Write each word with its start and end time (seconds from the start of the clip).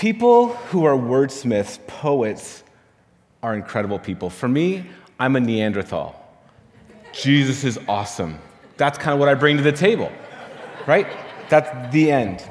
People 0.00 0.54
who 0.70 0.86
are 0.86 0.94
wordsmiths, 0.94 1.78
poets, 1.86 2.64
are 3.42 3.54
incredible 3.54 3.98
people. 3.98 4.30
For 4.30 4.48
me, 4.48 4.86
I'm 5.18 5.36
a 5.36 5.40
Neanderthal. 5.40 6.18
Jesus 7.12 7.64
is 7.64 7.78
awesome. 7.86 8.38
That's 8.78 8.96
kind 8.96 9.12
of 9.12 9.20
what 9.20 9.28
I 9.28 9.34
bring 9.34 9.58
to 9.58 9.62
the 9.62 9.72
table, 9.72 10.10
right? 10.86 11.06
That's 11.50 11.92
the 11.92 12.10
end. 12.10 12.42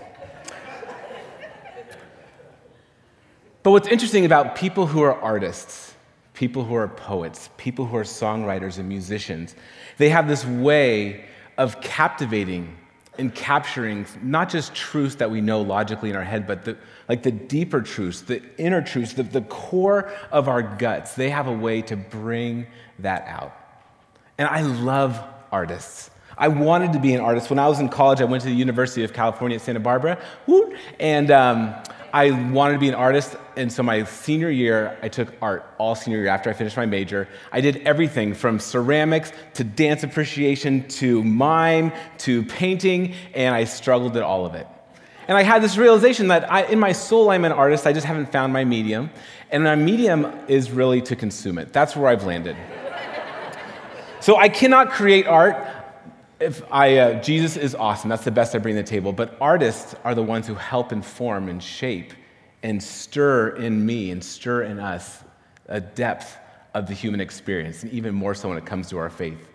But 3.64 3.72
what's 3.72 3.88
interesting 3.88 4.26
about 4.26 4.56
people 4.56 4.86
who 4.86 5.02
are 5.02 5.16
artists, 5.16 5.96
people 6.36 6.64
who 6.64 6.76
are 6.76 6.88
poets, 6.88 7.50
people 7.58 7.88
who 7.88 7.98
are 7.98 8.04
songwriters 8.04 8.78
and 8.78 8.88
musicians, 8.88 9.56
they 9.98 10.10
have 10.10 10.28
this 10.28 10.46
way 10.46 11.26
of 11.58 11.82
captivating 11.82 12.78
and 13.20 13.34
capturing 13.36 14.06
not 14.24 14.50
just 14.50 14.74
truths 14.74 15.16
that 15.16 15.30
we 15.30 15.42
know 15.42 15.62
logically 15.62 16.10
in 16.10 16.16
our 16.16 16.24
head, 16.24 16.48
but 16.48 16.66
the, 16.66 16.78
like 17.08 17.24
the 17.24 17.32
deeper 17.32 17.82
truths, 17.82 18.22
the 18.22 18.42
inner 18.58 18.82
truths, 18.82 19.14
the, 19.14 19.24
the 19.24 19.42
core 19.42 20.12
of 20.32 20.48
our 20.48 20.64
guts. 20.64 21.16
They 21.16 21.30
have 21.30 21.48
a 21.48 21.54
way 21.54 21.82
to 21.84 21.96
bring 21.96 22.68
that 23.00 23.28
out. 23.28 23.54
And 24.38 24.48
I 24.48 24.62
love 24.62 25.22
artists. 25.52 26.10
I 26.38 26.48
wanted 26.48 26.94
to 26.94 27.00
be 27.00 27.14
an 27.14 27.20
artist. 27.20 27.50
When 27.50 27.60
I 27.60 27.68
was 27.68 27.82
in 27.82 27.90
college, 27.90 28.22
I 28.22 28.26
went 28.26 28.44
to 28.44 28.50
the 28.50 28.56
University 28.56 29.04
of 29.04 29.12
California 29.12 29.56
at 29.56 29.62
Santa 29.62 29.82
Barbara, 29.82 30.18
and 30.98 31.30
um, 31.32 31.76
I 32.14 32.32
wanted 32.52 32.74
to 32.74 32.80
be 32.80 32.88
an 32.88 32.96
artist, 32.96 33.36
and 33.56 33.72
so 33.72 33.84
my 33.84 34.04
senior 34.04 34.50
year, 34.50 34.98
I 35.02 35.10
took 35.10 35.34
art 35.42 35.66
all 35.78 35.96
senior 35.96 36.20
year 36.20 36.28
after 36.28 36.50
I 36.50 36.54
finished 36.54 36.78
my 36.78 36.86
major. 36.86 37.28
I 37.52 37.62
did 37.62 37.78
everything 37.86 38.34
from 38.34 38.60
ceramics 38.60 39.32
to 39.56 39.64
dance 39.64 40.04
appreciation 40.04 40.88
to 40.90 41.24
mime 41.24 41.92
to 42.20 42.44
painting, 42.46 43.14
and 43.34 43.54
I 43.54 43.64
struggled 43.66 44.18
at 44.18 44.24
all 44.24 44.46
of 44.46 44.56
it. 44.56 44.68
And 45.28 45.38
I 45.38 45.44
had 45.44 45.62
this 45.62 45.78
realization 45.78 46.30
that 46.30 46.52
I, 46.52 46.64
in 46.64 46.80
my 46.80 46.92
soul, 46.92 47.30
I'm 47.30 47.46
an 47.46 47.52
artist, 47.52 47.86
I 47.86 47.94
just 47.94 48.08
haven't 48.08 48.32
found 48.32 48.52
my 48.52 48.66
medium. 48.66 49.12
And 49.52 49.64
my 49.64 49.76
medium 49.76 50.26
is 50.48 50.72
really 50.72 51.02
to 51.04 51.16
consume 51.16 51.58
it. 51.60 51.72
That's 51.72 51.96
where 51.96 52.08
I've 52.08 52.24
landed. 52.24 52.58
so 54.20 54.38
I 54.38 54.50
cannot 54.50 54.90
create 54.90 55.28
art 55.28 55.56
if 56.40 56.64
I, 56.72 56.98
uh, 56.98 57.22
Jesus 57.22 57.58
is 57.58 57.76
awesome. 57.76 58.10
That's 58.10 58.24
the 58.24 58.32
best 58.32 58.56
I 58.56 58.60
bring 58.60 58.76
to 58.76 58.82
the 58.82 58.88
table. 58.88 59.12
But 59.12 59.38
artists 59.42 59.96
are 60.04 60.16
the 60.16 60.24
ones 60.24 60.48
who 60.48 60.56
help 60.56 60.92
inform 60.92 61.50
and 61.50 61.62
shape 61.62 62.14
and 62.64 62.82
stir 62.82 63.50
in 63.50 63.86
me 63.86 64.12
and 64.12 64.24
stir 64.24 64.64
in 64.64 64.80
us 64.80 65.24
a 65.68 65.82
depth 65.82 66.38
of 66.74 66.88
the 66.88 66.94
human 66.94 67.20
experience, 67.20 67.84
and 67.84 67.92
even 67.92 68.14
more 68.14 68.36
so 68.36 68.50
when 68.50 68.58
it 68.58 68.66
comes 68.66 68.90
to 68.90 68.98
our 68.98 69.10
faith. 69.10 69.48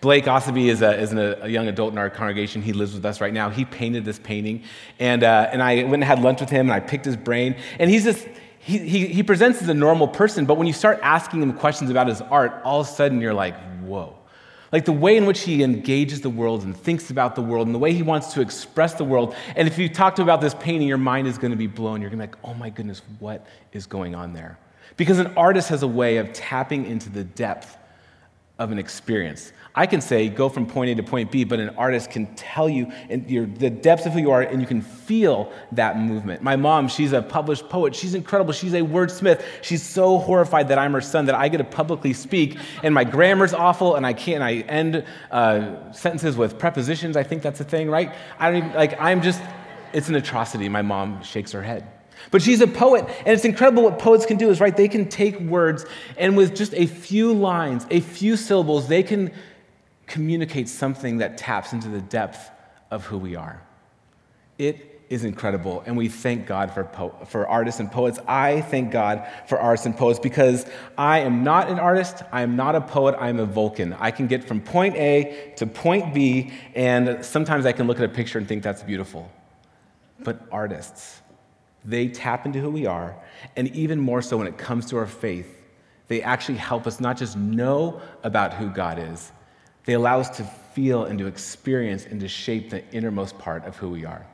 Blake 0.00 0.24
Osseby 0.24 0.66
is, 0.66 0.82
a, 0.82 0.98
is 0.98 1.12
an, 1.12 1.18
a 1.18 1.48
young 1.48 1.68
adult 1.68 1.92
in 1.92 1.98
our 1.98 2.10
congregation. 2.10 2.62
He 2.62 2.72
lives 2.72 2.94
with 2.94 3.04
us 3.04 3.20
right 3.20 3.32
now. 3.32 3.50
He 3.50 3.64
painted 3.64 4.04
this 4.04 4.18
painting, 4.18 4.62
and, 4.98 5.24
uh, 5.24 5.48
and 5.52 5.62
I 5.62 5.82
went 5.82 5.94
and 5.94 6.04
had 6.04 6.20
lunch 6.20 6.40
with 6.40 6.50
him, 6.50 6.70
and 6.70 6.72
I 6.72 6.80
picked 6.80 7.04
his 7.04 7.16
brain. 7.16 7.56
And 7.78 7.90
he's 7.90 8.04
just, 8.04 8.26
he, 8.58 8.78
he, 8.78 9.06
he 9.06 9.22
presents 9.22 9.62
as 9.62 9.68
a 9.68 9.74
normal 9.74 10.06
person, 10.06 10.44
but 10.44 10.58
when 10.58 10.66
you 10.66 10.72
start 10.72 11.00
asking 11.02 11.42
him 11.42 11.54
questions 11.54 11.90
about 11.90 12.08
his 12.08 12.20
art, 12.20 12.60
all 12.64 12.80
of 12.80 12.86
a 12.86 12.90
sudden 12.90 13.20
you're 13.20 13.34
like, 13.34 13.56
whoa 13.80 14.16
like 14.74 14.86
the 14.86 14.92
way 14.92 15.16
in 15.16 15.24
which 15.24 15.42
he 15.42 15.62
engages 15.62 16.20
the 16.22 16.28
world 16.28 16.64
and 16.64 16.76
thinks 16.76 17.08
about 17.08 17.36
the 17.36 17.40
world 17.40 17.68
and 17.68 17.72
the 17.72 17.78
way 17.78 17.92
he 17.92 18.02
wants 18.02 18.32
to 18.32 18.40
express 18.40 18.94
the 18.94 19.04
world. 19.04 19.36
And 19.54 19.68
if 19.68 19.78
you 19.78 19.88
talk 19.88 20.16
to 20.16 20.22
him 20.22 20.26
about 20.26 20.40
this 20.40 20.52
painting, 20.54 20.88
your 20.88 20.98
mind 20.98 21.28
is 21.28 21.38
going 21.38 21.52
to 21.52 21.56
be 21.56 21.68
blown. 21.68 22.00
You're 22.00 22.10
going 22.10 22.18
to 22.18 22.26
be 22.26 22.32
like, 22.32 22.44
oh 22.44 22.54
my 22.54 22.70
goodness, 22.70 23.00
what 23.20 23.46
is 23.72 23.86
going 23.86 24.16
on 24.16 24.32
there? 24.32 24.58
Because 24.96 25.20
an 25.20 25.28
artist 25.36 25.68
has 25.68 25.84
a 25.84 25.86
way 25.86 26.16
of 26.16 26.32
tapping 26.32 26.86
into 26.86 27.08
the 27.08 27.22
depth 27.22 27.76
of 28.58 28.70
an 28.70 28.78
experience. 28.78 29.52
I 29.74 29.86
can 29.86 30.00
say 30.00 30.28
go 30.28 30.48
from 30.48 30.66
point 30.66 30.90
A 30.90 30.94
to 30.94 31.02
point 31.02 31.32
B, 31.32 31.42
but 31.42 31.58
an 31.58 31.70
artist 31.70 32.10
can 32.10 32.32
tell 32.36 32.68
you 32.68 32.92
the 33.08 33.70
depths 33.70 34.06
of 34.06 34.12
who 34.12 34.20
you 34.20 34.30
are 34.30 34.42
and 34.42 34.60
you 34.60 34.66
can 34.68 34.80
feel 34.80 35.52
that 35.72 35.98
movement. 35.98 36.42
My 36.42 36.54
mom, 36.54 36.86
she's 36.86 37.12
a 37.12 37.20
published 37.20 37.68
poet. 37.68 37.96
She's 37.96 38.14
incredible. 38.14 38.52
She's 38.52 38.74
a 38.74 38.82
wordsmith. 38.82 39.42
She's 39.62 39.82
so 39.82 40.18
horrified 40.18 40.68
that 40.68 40.78
I'm 40.78 40.92
her 40.92 41.00
son 41.00 41.26
that 41.26 41.34
I 41.34 41.48
get 41.48 41.58
to 41.58 41.64
publicly 41.64 42.12
speak 42.12 42.56
and 42.84 42.94
my 42.94 43.02
grammar's 43.02 43.52
awful 43.52 43.96
and 43.96 44.06
I 44.06 44.12
can't, 44.12 44.44
I 44.44 44.58
end 44.68 45.04
uh, 45.32 45.90
sentences 45.90 46.36
with 46.36 46.56
prepositions. 46.56 47.16
I 47.16 47.24
think 47.24 47.42
that's 47.42 47.58
a 47.58 47.64
thing, 47.64 47.90
right? 47.90 48.14
I 48.38 48.50
don't 48.50 48.58
even, 48.58 48.72
like, 48.74 49.00
I'm 49.00 49.20
just, 49.20 49.42
it's 49.92 50.08
an 50.08 50.14
atrocity. 50.14 50.68
My 50.68 50.82
mom 50.82 51.24
shakes 51.24 51.50
her 51.50 51.62
head. 51.62 51.88
But 52.30 52.42
she's 52.42 52.60
a 52.60 52.66
poet, 52.66 53.04
and 53.20 53.28
it's 53.28 53.44
incredible 53.44 53.84
what 53.84 53.98
poets 53.98 54.26
can 54.26 54.36
do 54.36 54.50
is, 54.50 54.60
right? 54.60 54.76
They 54.76 54.88
can 54.88 55.08
take 55.08 55.38
words, 55.40 55.84
and 56.16 56.36
with 56.36 56.54
just 56.54 56.74
a 56.74 56.86
few 56.86 57.32
lines, 57.32 57.86
a 57.90 58.00
few 58.00 58.36
syllables, 58.36 58.88
they 58.88 59.02
can 59.02 59.32
communicate 60.06 60.68
something 60.68 61.18
that 61.18 61.38
taps 61.38 61.72
into 61.72 61.88
the 61.88 62.00
depth 62.00 62.50
of 62.90 63.06
who 63.06 63.18
we 63.18 63.36
are. 63.36 63.62
It 64.58 64.94
is 65.10 65.24
incredible, 65.24 65.82
and 65.86 65.96
we 65.96 66.08
thank 66.08 66.46
God 66.46 66.72
for, 66.72 66.84
po- 66.84 67.14
for 67.26 67.46
artists 67.46 67.80
and 67.80 67.90
poets. 67.90 68.18
I 68.26 68.62
thank 68.62 68.90
God 68.90 69.26
for 69.48 69.58
artists 69.58 69.86
and 69.86 69.96
poets 69.96 70.18
because 70.18 70.66
I 70.96 71.20
am 71.20 71.44
not 71.44 71.68
an 71.68 71.78
artist, 71.78 72.22
I 72.32 72.42
am 72.42 72.56
not 72.56 72.74
a 72.74 72.80
poet, 72.80 73.14
I 73.18 73.28
am 73.28 73.38
a 73.38 73.46
Vulcan. 73.46 73.92
I 73.94 74.10
can 74.10 74.26
get 74.26 74.44
from 74.44 74.60
point 74.60 74.96
A 74.96 75.52
to 75.56 75.66
point 75.66 76.14
B, 76.14 76.52
and 76.74 77.24
sometimes 77.24 77.66
I 77.66 77.72
can 77.72 77.86
look 77.86 77.98
at 77.98 78.04
a 78.04 78.08
picture 78.08 78.38
and 78.38 78.48
think 78.48 78.62
that's 78.62 78.82
beautiful. 78.82 79.30
But 80.20 80.40
artists, 80.50 81.20
they 81.84 82.08
tap 82.08 82.46
into 82.46 82.60
who 82.60 82.70
we 82.70 82.86
are, 82.86 83.14
and 83.56 83.68
even 83.74 84.00
more 84.00 84.22
so 84.22 84.36
when 84.36 84.46
it 84.46 84.58
comes 84.58 84.86
to 84.86 84.96
our 84.96 85.06
faith, 85.06 85.62
they 86.08 86.22
actually 86.22 86.58
help 86.58 86.86
us 86.86 87.00
not 87.00 87.16
just 87.16 87.36
know 87.36 88.00
about 88.22 88.54
who 88.54 88.68
God 88.68 88.98
is, 88.98 89.32
they 89.84 89.94
allow 89.94 90.20
us 90.20 90.30
to 90.36 90.44
feel 90.44 91.04
and 91.04 91.18
to 91.18 91.26
experience 91.26 92.06
and 92.06 92.20
to 92.20 92.28
shape 92.28 92.70
the 92.70 92.82
innermost 92.92 93.38
part 93.38 93.64
of 93.64 93.76
who 93.76 93.90
we 93.90 94.04
are. 94.04 94.26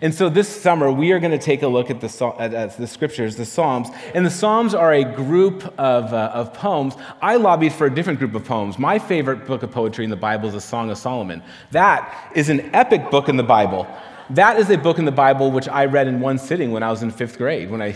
And 0.00 0.14
so 0.14 0.28
this 0.28 0.48
summer, 0.48 0.90
we 0.90 1.12
are 1.12 1.18
going 1.18 1.32
to 1.32 1.38
take 1.38 1.62
a 1.62 1.68
look 1.68 1.90
at 1.90 2.00
the, 2.00 2.34
at, 2.38 2.76
the 2.76 2.86
scriptures, 2.86 3.36
the 3.36 3.44
Psalms. 3.44 3.88
And 4.14 4.26
the 4.26 4.30
Psalms 4.30 4.74
are 4.74 4.92
a 4.92 5.04
group 5.04 5.64
of, 5.78 6.12
uh, 6.12 6.30
of 6.34 6.52
poems. 6.54 6.94
I 7.22 7.36
lobbied 7.36 7.72
for 7.72 7.86
a 7.86 7.94
different 7.94 8.18
group 8.18 8.34
of 8.34 8.44
poems. 8.44 8.78
My 8.78 8.98
favorite 8.98 9.46
book 9.46 9.62
of 9.62 9.70
poetry 9.70 10.04
in 10.04 10.10
the 10.10 10.16
Bible 10.16 10.48
is 10.48 10.54
the 10.54 10.60
Song 10.60 10.90
of 10.90 10.98
Solomon. 10.98 11.42
That 11.70 12.32
is 12.34 12.48
an 12.48 12.74
epic 12.74 13.10
book 13.10 13.28
in 13.28 13.36
the 13.36 13.42
Bible. 13.42 13.86
That 14.30 14.58
is 14.58 14.70
a 14.70 14.78
book 14.78 14.98
in 14.98 15.04
the 15.04 15.12
Bible 15.12 15.50
which 15.50 15.68
I 15.68 15.84
read 15.84 16.08
in 16.08 16.20
one 16.20 16.38
sitting 16.38 16.72
when 16.72 16.82
I 16.82 16.90
was 16.90 17.02
in 17.02 17.10
fifth 17.10 17.38
grade. 17.38 17.70
When 17.70 17.80
I, 17.80 17.94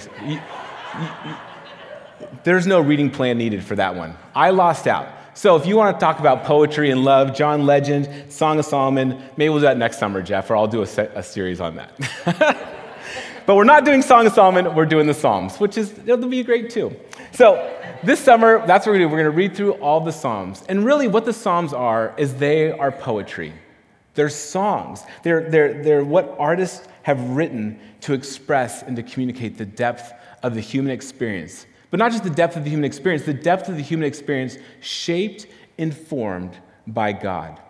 there's 2.44 2.66
no 2.66 2.80
reading 2.80 3.10
plan 3.10 3.38
needed 3.38 3.64
for 3.64 3.74
that 3.76 3.94
one. 3.94 4.16
I 4.34 4.50
lost 4.50 4.86
out. 4.86 5.08
So 5.34 5.56
if 5.56 5.66
you 5.66 5.76
want 5.76 5.96
to 5.96 6.00
talk 6.00 6.18
about 6.20 6.44
poetry 6.44 6.90
and 6.90 7.04
love, 7.04 7.34
John 7.34 7.64
Legend, 7.64 8.30
Song 8.30 8.58
of 8.58 8.64
Solomon, 8.64 9.22
maybe 9.36 9.48
we'll 9.48 9.58
do 9.58 9.62
that 9.62 9.78
next 9.78 9.98
summer, 9.98 10.22
Jeff, 10.22 10.50
or 10.50 10.56
I'll 10.56 10.66
do 10.66 10.82
a, 10.82 10.86
se- 10.86 11.10
a 11.14 11.22
series 11.22 11.60
on 11.60 11.76
that. 11.76 11.92
but 13.46 13.56
we're 13.56 13.64
not 13.64 13.84
doing 13.84 14.02
Song 14.02 14.26
of 14.26 14.32
Solomon, 14.32 14.74
we're 14.74 14.86
doing 14.86 15.06
the 15.06 15.14
Psalms, 15.14 15.58
which 15.58 15.78
is, 15.78 15.98
it'll 16.00 16.28
be 16.28 16.42
great 16.42 16.70
too. 16.70 16.94
So 17.32 17.74
this 18.02 18.20
summer, 18.20 18.64
that's 18.66 18.86
what 18.86 18.92
we're 18.92 18.98
going 18.98 19.08
to 19.08 19.08
do. 19.08 19.12
We're 19.12 19.22
going 19.22 19.32
to 19.32 19.36
read 19.36 19.56
through 19.56 19.72
all 19.74 20.00
the 20.00 20.12
Psalms. 20.12 20.62
And 20.68 20.84
really, 20.84 21.08
what 21.08 21.24
the 21.24 21.32
Psalms 21.32 21.72
are 21.72 22.14
is 22.16 22.34
they 22.34 22.70
are 22.70 22.92
poetry. 22.92 23.52
They're 24.20 24.28
songs. 24.28 25.02
They're, 25.22 25.48
they're, 25.48 25.82
they're 25.82 26.04
what 26.04 26.36
artists 26.38 26.86
have 27.04 27.18
written 27.30 27.80
to 28.02 28.12
express 28.12 28.82
and 28.82 28.94
to 28.96 29.02
communicate 29.02 29.56
the 29.56 29.64
depth 29.64 30.12
of 30.42 30.54
the 30.54 30.60
human 30.60 30.92
experience 30.92 31.64
but 31.90 31.98
not 31.98 32.12
just 32.12 32.24
the 32.24 32.30
depth 32.30 32.56
of 32.56 32.64
the 32.64 32.70
human 32.70 32.84
experience, 32.84 33.24
the 33.24 33.34
depth 33.34 33.68
of 33.68 33.76
the 33.76 33.82
human 33.82 34.06
experience 34.06 34.56
shaped, 34.80 35.46
informed 35.76 36.56
by 36.86 37.12
God. 37.12 37.60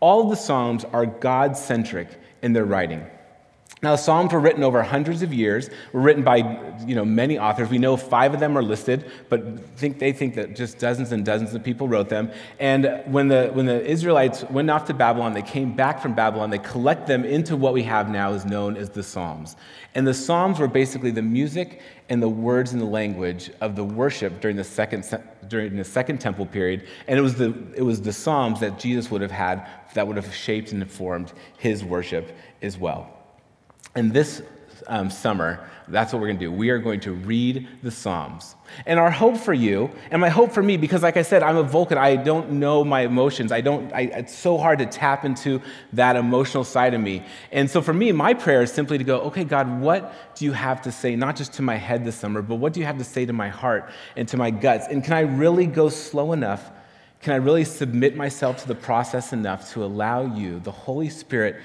All 0.00 0.24
of 0.24 0.30
the 0.30 0.36
Psalms 0.36 0.84
are 0.84 1.06
God 1.06 1.56
centric 1.56 2.20
in 2.42 2.52
their 2.52 2.66
writing. 2.66 3.04
Now, 3.82 3.90
the 3.90 3.98
Psalms 3.98 4.32
were 4.32 4.40
written 4.40 4.64
over 4.64 4.82
hundreds 4.82 5.20
of 5.20 5.34
years, 5.34 5.68
were 5.92 6.00
written 6.00 6.22
by 6.22 6.36
you 6.86 6.94
know, 6.94 7.04
many 7.04 7.38
authors. 7.38 7.68
We 7.68 7.76
know 7.76 7.98
five 7.98 8.32
of 8.32 8.40
them 8.40 8.56
are 8.56 8.62
listed, 8.62 9.10
but 9.28 9.68
think, 9.76 9.98
they 9.98 10.12
think 10.12 10.34
that 10.36 10.56
just 10.56 10.78
dozens 10.78 11.12
and 11.12 11.26
dozens 11.26 11.52
of 11.52 11.62
people 11.62 11.86
wrote 11.86 12.08
them. 12.08 12.32
And 12.58 13.02
when 13.04 13.28
the, 13.28 13.50
when 13.52 13.66
the 13.66 13.84
Israelites 13.84 14.44
went 14.44 14.70
off 14.70 14.86
to 14.86 14.94
Babylon, 14.94 15.34
they 15.34 15.42
came 15.42 15.76
back 15.76 16.00
from 16.00 16.14
Babylon, 16.14 16.48
they 16.48 16.58
collect 16.58 17.06
them 17.06 17.26
into 17.26 17.54
what 17.54 17.74
we 17.74 17.82
have 17.82 18.08
now 18.08 18.32
is 18.32 18.46
known 18.46 18.78
as 18.78 18.88
the 18.88 19.02
Psalms. 19.02 19.56
And 19.94 20.06
the 20.06 20.14
Psalms 20.14 20.58
were 20.58 20.68
basically 20.68 21.10
the 21.10 21.20
music 21.20 21.82
and 22.08 22.22
the 22.22 22.30
words 22.30 22.72
and 22.72 22.80
the 22.80 22.86
language 22.86 23.50
of 23.60 23.76
the 23.76 23.84
worship 23.84 24.40
during 24.40 24.56
the 24.56 24.64
second, 24.64 25.04
during 25.48 25.76
the 25.76 25.84
second 25.84 26.18
temple 26.18 26.46
period. 26.46 26.86
And 27.08 27.18
it 27.18 27.22
was, 27.22 27.34
the, 27.34 27.54
it 27.74 27.82
was 27.82 28.00
the 28.00 28.12
Psalms 28.14 28.58
that 28.60 28.78
Jesus 28.78 29.10
would 29.10 29.20
have 29.20 29.30
had 29.30 29.68
that 29.92 30.06
would 30.06 30.16
have 30.16 30.34
shaped 30.34 30.72
and 30.72 30.80
informed 30.80 31.34
his 31.58 31.84
worship 31.84 32.34
as 32.62 32.78
well. 32.78 33.15
And 33.94 34.12
this 34.12 34.42
um, 34.86 35.10
summer, 35.10 35.68
that's 35.88 36.12
what 36.12 36.20
we're 36.20 36.28
going 36.28 36.38
to 36.38 36.44
do. 36.46 36.52
We 36.52 36.70
are 36.70 36.78
going 36.78 37.00
to 37.00 37.12
read 37.12 37.68
the 37.82 37.90
Psalms. 37.90 38.56
And 38.86 38.98
our 38.98 39.10
hope 39.10 39.36
for 39.36 39.54
you, 39.54 39.90
and 40.10 40.20
my 40.20 40.28
hope 40.28 40.50
for 40.50 40.62
me, 40.62 40.76
because 40.76 41.02
like 41.02 41.16
I 41.16 41.22
said, 41.22 41.42
I'm 41.42 41.56
a 41.56 41.62
Vulcan, 41.62 41.96
I 41.96 42.16
don't 42.16 42.52
know 42.52 42.84
my 42.84 43.02
emotions. 43.02 43.52
I 43.52 43.60
don't, 43.60 43.92
I, 43.92 44.02
it's 44.02 44.34
so 44.34 44.58
hard 44.58 44.80
to 44.80 44.86
tap 44.86 45.24
into 45.24 45.62
that 45.92 46.16
emotional 46.16 46.64
side 46.64 46.92
of 46.92 47.00
me. 47.00 47.22
And 47.52 47.70
so 47.70 47.80
for 47.80 47.94
me, 47.94 48.10
my 48.10 48.34
prayer 48.34 48.62
is 48.62 48.72
simply 48.72 48.98
to 48.98 49.04
go, 49.04 49.20
okay, 49.22 49.44
God, 49.44 49.80
what 49.80 50.12
do 50.34 50.44
you 50.44 50.52
have 50.52 50.82
to 50.82 50.92
say, 50.92 51.14
not 51.14 51.36
just 51.36 51.52
to 51.54 51.62
my 51.62 51.76
head 51.76 52.04
this 52.04 52.16
summer, 52.16 52.42
but 52.42 52.56
what 52.56 52.72
do 52.72 52.80
you 52.80 52.86
have 52.86 52.98
to 52.98 53.04
say 53.04 53.24
to 53.24 53.32
my 53.32 53.48
heart 53.48 53.90
and 54.16 54.26
to 54.28 54.36
my 54.36 54.50
guts? 54.50 54.88
And 54.88 55.04
can 55.04 55.12
I 55.12 55.20
really 55.20 55.66
go 55.66 55.88
slow 55.88 56.32
enough? 56.32 56.70
Can 57.22 57.32
I 57.32 57.36
really 57.36 57.64
submit 57.64 58.16
myself 58.16 58.58
to 58.58 58.68
the 58.68 58.74
process 58.74 59.32
enough 59.32 59.72
to 59.72 59.84
allow 59.84 60.22
you, 60.34 60.60
the 60.60 60.72
Holy 60.72 61.08
Spirit, 61.08 61.56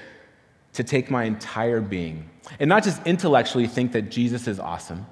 to 0.74 0.84
take 0.84 1.10
my 1.10 1.24
entire 1.24 1.80
being 1.80 2.28
and 2.58 2.68
not 2.68 2.84
just 2.84 3.04
intellectually 3.06 3.66
think 3.66 3.92
that 3.92 4.10
Jesus 4.10 4.48
is 4.48 4.58
awesome, 4.58 5.06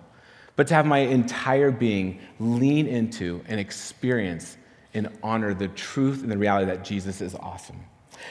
but 0.56 0.66
to 0.68 0.74
have 0.74 0.86
my 0.86 0.98
entire 0.98 1.70
being 1.70 2.20
lean 2.38 2.86
into 2.86 3.42
and 3.48 3.60
experience 3.60 4.56
and 4.94 5.08
honor 5.22 5.54
the 5.54 5.68
truth 5.68 6.22
and 6.22 6.30
the 6.30 6.38
reality 6.38 6.66
that 6.66 6.84
Jesus 6.84 7.20
is 7.20 7.34
awesome. 7.34 7.80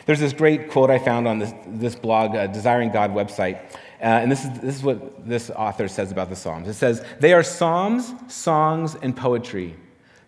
There's 0.05 0.19
this 0.19 0.33
great 0.33 0.69
quote 0.69 0.89
I 0.89 0.99
found 0.99 1.27
on 1.27 1.39
this, 1.39 1.53
this 1.65 1.95
blog, 1.95 2.35
uh, 2.35 2.47
Desiring 2.47 2.91
God 2.91 3.11
website, 3.11 3.55
uh, 4.01 4.03
and 4.03 4.31
this 4.31 4.45
is, 4.45 4.59
this 4.59 4.75
is 4.75 4.83
what 4.83 5.27
this 5.27 5.49
author 5.49 5.87
says 5.87 6.11
about 6.11 6.29
the 6.29 6.35
Psalms. 6.35 6.67
It 6.67 6.75
says, 6.75 7.03
They 7.19 7.33
are 7.33 7.43
psalms, 7.43 8.13
songs, 8.27 8.95
and 9.01 9.15
poetry. 9.15 9.75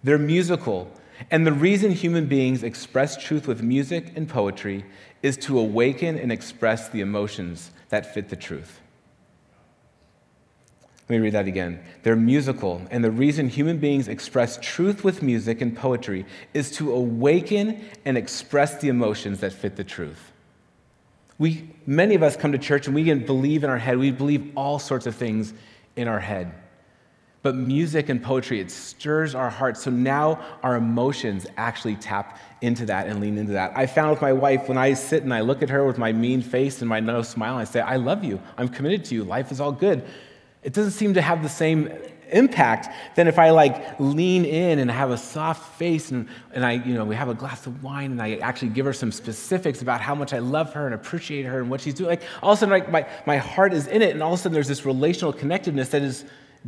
They're 0.03 0.17
musical, 0.17 0.91
and 1.29 1.45
the 1.45 1.53
reason 1.53 1.91
human 1.91 2.25
beings 2.25 2.63
express 2.63 3.15
truth 3.17 3.47
with 3.47 3.61
music 3.61 4.13
and 4.15 4.27
poetry 4.27 4.85
is 5.21 5.37
to 5.37 5.59
awaken 5.59 6.17
and 6.17 6.31
express 6.31 6.89
the 6.89 7.01
emotions 7.01 7.71
that 7.89 8.13
fit 8.13 8.29
the 8.29 8.35
truth. 8.35 8.79
Let 11.11 11.17
me 11.17 11.23
read 11.23 11.33
that 11.33 11.47
again. 11.47 11.83
They're 12.03 12.15
musical, 12.15 12.81
and 12.89 13.03
the 13.03 13.11
reason 13.11 13.49
human 13.49 13.79
beings 13.79 14.07
express 14.07 14.57
truth 14.61 15.03
with 15.03 15.21
music 15.21 15.59
and 15.59 15.75
poetry 15.75 16.25
is 16.53 16.71
to 16.77 16.93
awaken 16.93 17.83
and 18.05 18.17
express 18.17 18.79
the 18.79 18.87
emotions 18.87 19.41
that 19.41 19.51
fit 19.51 19.75
the 19.75 19.83
truth. 19.83 20.31
We, 21.37 21.69
many 21.85 22.15
of 22.15 22.23
us 22.23 22.37
come 22.37 22.53
to 22.53 22.57
church 22.57 22.87
and 22.87 22.95
we 22.95 23.03
can 23.03 23.25
believe 23.25 23.63
in 23.65 23.69
our 23.69 23.77
head, 23.77 23.97
we 23.97 24.11
believe 24.11 24.53
all 24.55 24.79
sorts 24.79 25.05
of 25.05 25.15
things 25.15 25.53
in 25.97 26.07
our 26.07 26.19
head. 26.19 26.53
But 27.43 27.55
music 27.55 28.09
and 28.09 28.21
poetry, 28.21 28.59
it 28.59 28.69
stirs 28.69 29.33
our 29.33 29.49
hearts. 29.49 29.83
So 29.83 29.89
now 29.89 30.39
our 30.61 30.75
emotions 30.75 31.47
actually 31.57 31.95
tap 31.95 32.39
into 32.61 32.85
that 32.85 33.07
and 33.07 33.19
lean 33.19 33.37
into 33.37 33.53
that. 33.53 33.75
I 33.75 33.87
found 33.87 34.11
with 34.11 34.21
my 34.21 34.33
wife, 34.33 34.69
when 34.69 34.77
I 34.77 34.93
sit 34.93 35.23
and 35.23 35.33
I 35.33 35.41
look 35.41 35.63
at 35.63 35.69
her 35.69 35.83
with 35.85 35.97
my 35.97 36.11
mean 36.11 36.41
face 36.41 36.81
and 36.81 36.89
my 36.89 36.99
no 36.99 37.23
smile, 37.23 37.57
I 37.57 37.63
say, 37.63 37.81
I 37.81 37.95
love 37.95 38.23
you. 38.23 38.39
I'm 38.57 38.67
committed 38.67 39.05
to 39.05 39.15
you. 39.15 39.23
Life 39.23 39.51
is 39.51 39.59
all 39.59 39.71
good. 39.71 40.03
It 40.61 40.73
doesn't 40.73 40.91
seem 40.91 41.15
to 41.15 41.21
have 41.21 41.41
the 41.41 41.49
same 41.49 41.91
impact 42.31 42.89
than 43.15 43.27
if 43.27 43.37
I 43.39 43.49
like 43.49 43.99
lean 43.99 44.45
in 44.45 44.77
and 44.77 44.89
have 44.89 45.09
a 45.11 45.17
soft 45.17 45.77
face 45.77 46.11
and, 46.11 46.27
and 46.53 46.65
I, 46.65 46.73
you 46.73 46.93
know, 46.93 47.03
we 47.03 47.15
have 47.15 47.27
a 47.27 47.33
glass 47.33 47.65
of 47.67 47.83
wine 47.83 48.11
and 48.11 48.21
I 48.21 48.35
actually 48.35 48.69
give 48.69 48.85
her 48.85 48.93
some 48.93 49.11
specifics 49.11 49.81
about 49.81 49.99
how 49.99 50.15
much 50.15 50.31
I 50.31 50.39
love 50.39 50.73
her 50.73 50.85
and 50.85 50.95
appreciate 50.95 51.45
her 51.45 51.59
and 51.59 51.69
what 51.69 51.81
she's 51.81 51.95
doing. 51.95 52.09
Like 52.09 52.21
all 52.41 52.51
of 52.51 52.57
a 52.57 52.59
sudden, 52.59 52.71
like 52.71 52.91
my, 52.91 53.05
my 53.25 53.37
heart 53.37 53.73
is 53.73 53.87
in 53.87 54.01
it, 54.01 54.11
and 54.11 54.23
all 54.23 54.33
of 54.33 54.39
a 54.39 54.43
sudden 54.43 54.53
there's 54.53 54.67
this 54.67 54.85
relational 54.85 55.33
connectedness 55.33 55.89
that 55.89 56.03
is 56.03 56.25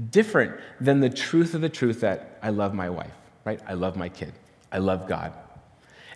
different 0.10 0.60
than 0.80 1.00
the 1.00 1.10
truth 1.10 1.54
of 1.54 1.62
the 1.62 1.70
truth 1.70 2.02
that 2.02 2.40
I 2.42 2.50
love 2.50 2.74
my 2.74 2.90
wife, 2.90 3.14
right? 3.46 3.60
I 3.68 3.74
love 3.74 3.96
my 3.96 4.10
kid. 4.10 4.34
I 4.72 4.80
love 4.80 5.08
God. 5.08 5.34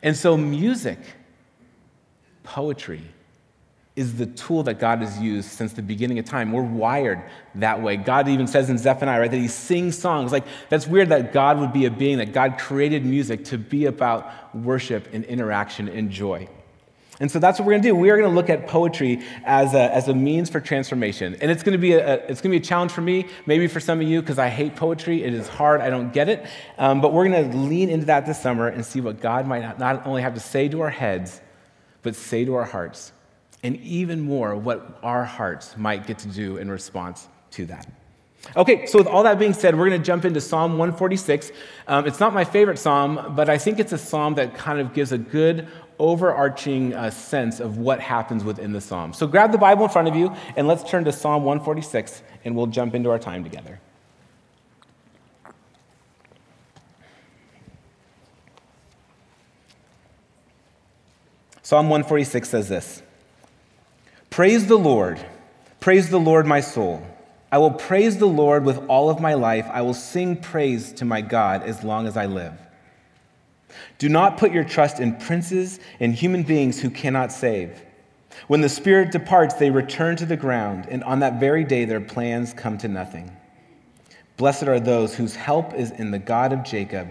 And 0.02 0.16
so, 0.16 0.38
music, 0.38 1.00
poetry, 2.44 3.04
is 3.96 4.16
the 4.16 4.28
tool 4.28 4.62
that 4.62 4.76
God 4.80 5.00
has 5.00 5.20
used 5.20 5.50
since 5.50 5.74
the 5.74 5.82
beginning 5.82 6.20
of 6.20 6.26
time. 6.26 6.52
We're 6.52 6.62
wired 6.62 7.24
that 7.56 7.82
way. 7.82 7.98
God 7.98 8.28
even 8.28 8.46
says 8.46 8.70
in 8.70 8.78
Zephaniah, 8.78 9.22
right, 9.22 9.32
that 9.32 9.38
he 9.38 9.48
sings 9.48 9.98
songs. 9.98 10.32
Like, 10.32 10.46
that's 10.70 10.86
weird 10.86 11.10
that 11.10 11.34
God 11.34 11.60
would 11.60 11.74
be 11.74 11.86
a 11.86 11.92
being, 11.92 12.20
that 12.20 12.32
God 12.32 12.60
created 12.60 13.04
music 13.04 13.44
to 13.46 13.58
be 13.58 13.86
about 13.86 14.56
worship 14.56 15.10
and 15.14 15.26
interaction 15.26 15.88
and 15.88 16.12
joy. 16.12 16.48
And 17.20 17.32
so 17.32 17.40
that's 17.40 17.58
what 17.58 17.66
we're 17.66 17.74
going 17.74 17.82
to 17.82 17.90
do. 17.90 17.96
We 17.96 18.12
are 18.12 18.18
going 18.18 18.30
to 18.30 18.36
look 18.36 18.50
at 18.50 18.68
poetry 18.68 19.22
as 19.44 19.74
a, 19.74 19.94
as 19.94 20.08
a 20.08 20.14
means 20.14 20.50
for 20.50 20.60
transformation. 20.60 21.36
And 21.42 21.50
it's 21.50 21.64
going 21.64 21.74
to 21.74 21.80
be 21.80 21.94
a, 21.94 22.16
it's 22.28 22.42
going 22.42 22.52
to 22.52 22.60
be 22.60 22.64
a 22.64 22.68
challenge 22.68 22.92
for 22.92 23.02
me, 23.02 23.26
maybe 23.48 23.68
for 23.68 23.80
some 23.80 24.00
of 24.00 24.08
you, 24.08 24.22
because 24.22 24.38
I 24.38 24.50
hate 24.50 24.76
poetry. 24.76 25.24
It 25.24 25.34
is 25.34 25.48
hard. 25.48 25.82
I 25.82 25.90
don't 25.90 26.14
get 26.14 26.30
it. 26.30 26.46
Um, 26.78 27.02
but 27.02 27.14
we're 27.14 27.28
going 27.28 27.52
to 27.52 27.58
lean 27.58 27.90
into 27.90 28.06
that 28.06 28.28
this 28.28 28.40
summer 28.40 28.68
and 28.68 28.86
see 28.86 29.02
what 29.02 29.20
God 29.20 29.48
might 29.48 29.80
not 29.80 30.06
only 30.06 30.22
have 30.22 30.36
to 30.36 30.40
say 30.40 30.70
to 30.70 30.82
our 30.82 30.92
heads, 30.92 31.42
but 32.04 32.16
say 32.16 32.46
to 32.46 32.54
our 32.54 32.66
hearts. 32.66 33.12
And 33.64 33.78
even 33.78 34.22
more, 34.22 34.56
what 34.56 35.00
our 35.02 35.26
hearts 35.26 35.76
might 35.76 36.06
get 36.06 36.20
to 36.20 36.28
do 36.28 36.58
in 36.58 36.70
response 36.70 37.28
to 37.52 37.66
that. 37.66 37.88
Okay, 38.56 38.86
so 38.86 39.00
with 39.00 39.08
all 39.08 39.24
that 39.24 39.40
being 39.40 39.54
said, 39.54 39.76
we're 39.76 39.90
going 39.90 40.00
to 40.00 40.06
jump 40.06 40.24
into 40.24 40.40
Psalm 40.40 40.78
146. 40.78 41.52
Um, 41.88 42.06
it's 42.06 42.20
not 42.20 42.34
my 42.34 42.46
favorite 42.46 42.78
psalm, 42.78 43.34
but 43.36 43.50
I 43.50 43.58
think 43.58 43.80
it's 43.80 43.92
a 43.92 43.98
psalm 43.98 44.36
that 44.36 44.56
kind 44.56 44.80
of 44.80 44.94
gives 44.94 45.12
a 45.12 45.18
good 45.18 45.68
overarching 46.00 46.94
uh, 46.94 47.10
sense 47.10 47.60
of 47.60 47.78
what 47.78 48.00
happens 48.00 48.44
within 48.44 48.72
the 48.72 48.82
psalm. 48.82 49.14
So 49.14 49.28
grab 49.28 49.52
the 49.52 49.58
Bible 49.58 49.86
in 49.86 49.90
front 49.90 50.08
of 50.08 50.16
you 50.16 50.34
and 50.56 50.68
let's 50.68 50.90
turn 50.90 51.06
to 51.06 51.12
Psalm 51.12 51.44
146 51.44 52.22
and 52.46 52.56
we'll 52.56 52.68
jump 52.68 52.96
into 52.96 53.10
our 53.10 53.20
time 53.20 53.44
together. 53.44 53.80
Psalm 61.64 61.90
146 61.90 62.48
says 62.48 62.70
this 62.70 63.02
Praise 64.30 64.68
the 64.68 64.78
Lord, 64.78 65.20
praise 65.80 66.10
the 66.10 66.20
Lord, 66.20 66.46
my 66.46 66.62
soul. 66.62 67.06
I 67.52 67.58
will 67.58 67.72
praise 67.72 68.18
the 68.18 68.28
Lord 68.28 68.66
with 68.66 68.78
all 68.88 69.10
of 69.10 69.20
my 69.20 69.34
life. 69.34 69.68
I 69.72 69.82
will 69.82 69.94
sing 69.94 70.36
praise 70.36 70.92
to 70.94 71.06
my 71.06 71.22
God 71.22 71.64
as 71.64 71.84
long 71.84 72.06
as 72.06 72.18
I 72.18 72.26
live. 72.26 72.54
Do 73.98 74.10
not 74.10 74.38
put 74.38 74.52
your 74.52 74.64
trust 74.64 75.00
in 75.00 75.16
princes 75.16 75.80
and 76.00 76.14
human 76.14 76.44
beings 76.44 76.80
who 76.80 76.90
cannot 76.90 77.32
save. 77.32 77.84
When 78.48 78.62
the 78.62 78.70
Spirit 78.70 79.12
departs, 79.12 79.56
they 79.56 79.72
return 79.72 80.16
to 80.18 80.26
the 80.26 80.38
ground, 80.38 80.88
and 80.90 81.04
on 81.04 81.20
that 81.20 81.40
very 81.40 81.64
day 81.64 81.86
their 81.86 82.02
plans 82.02 82.54
come 82.54 82.78
to 82.80 82.88
nothing. 82.88 83.36
Blessed 84.38 84.64
are 84.64 84.80
those 84.80 85.16
whose 85.16 85.36
help 85.36 85.74
is 85.74 85.92
in 85.92 86.12
the 86.12 86.20
God 86.20 86.54
of 86.54 86.64
Jacob, 86.64 87.08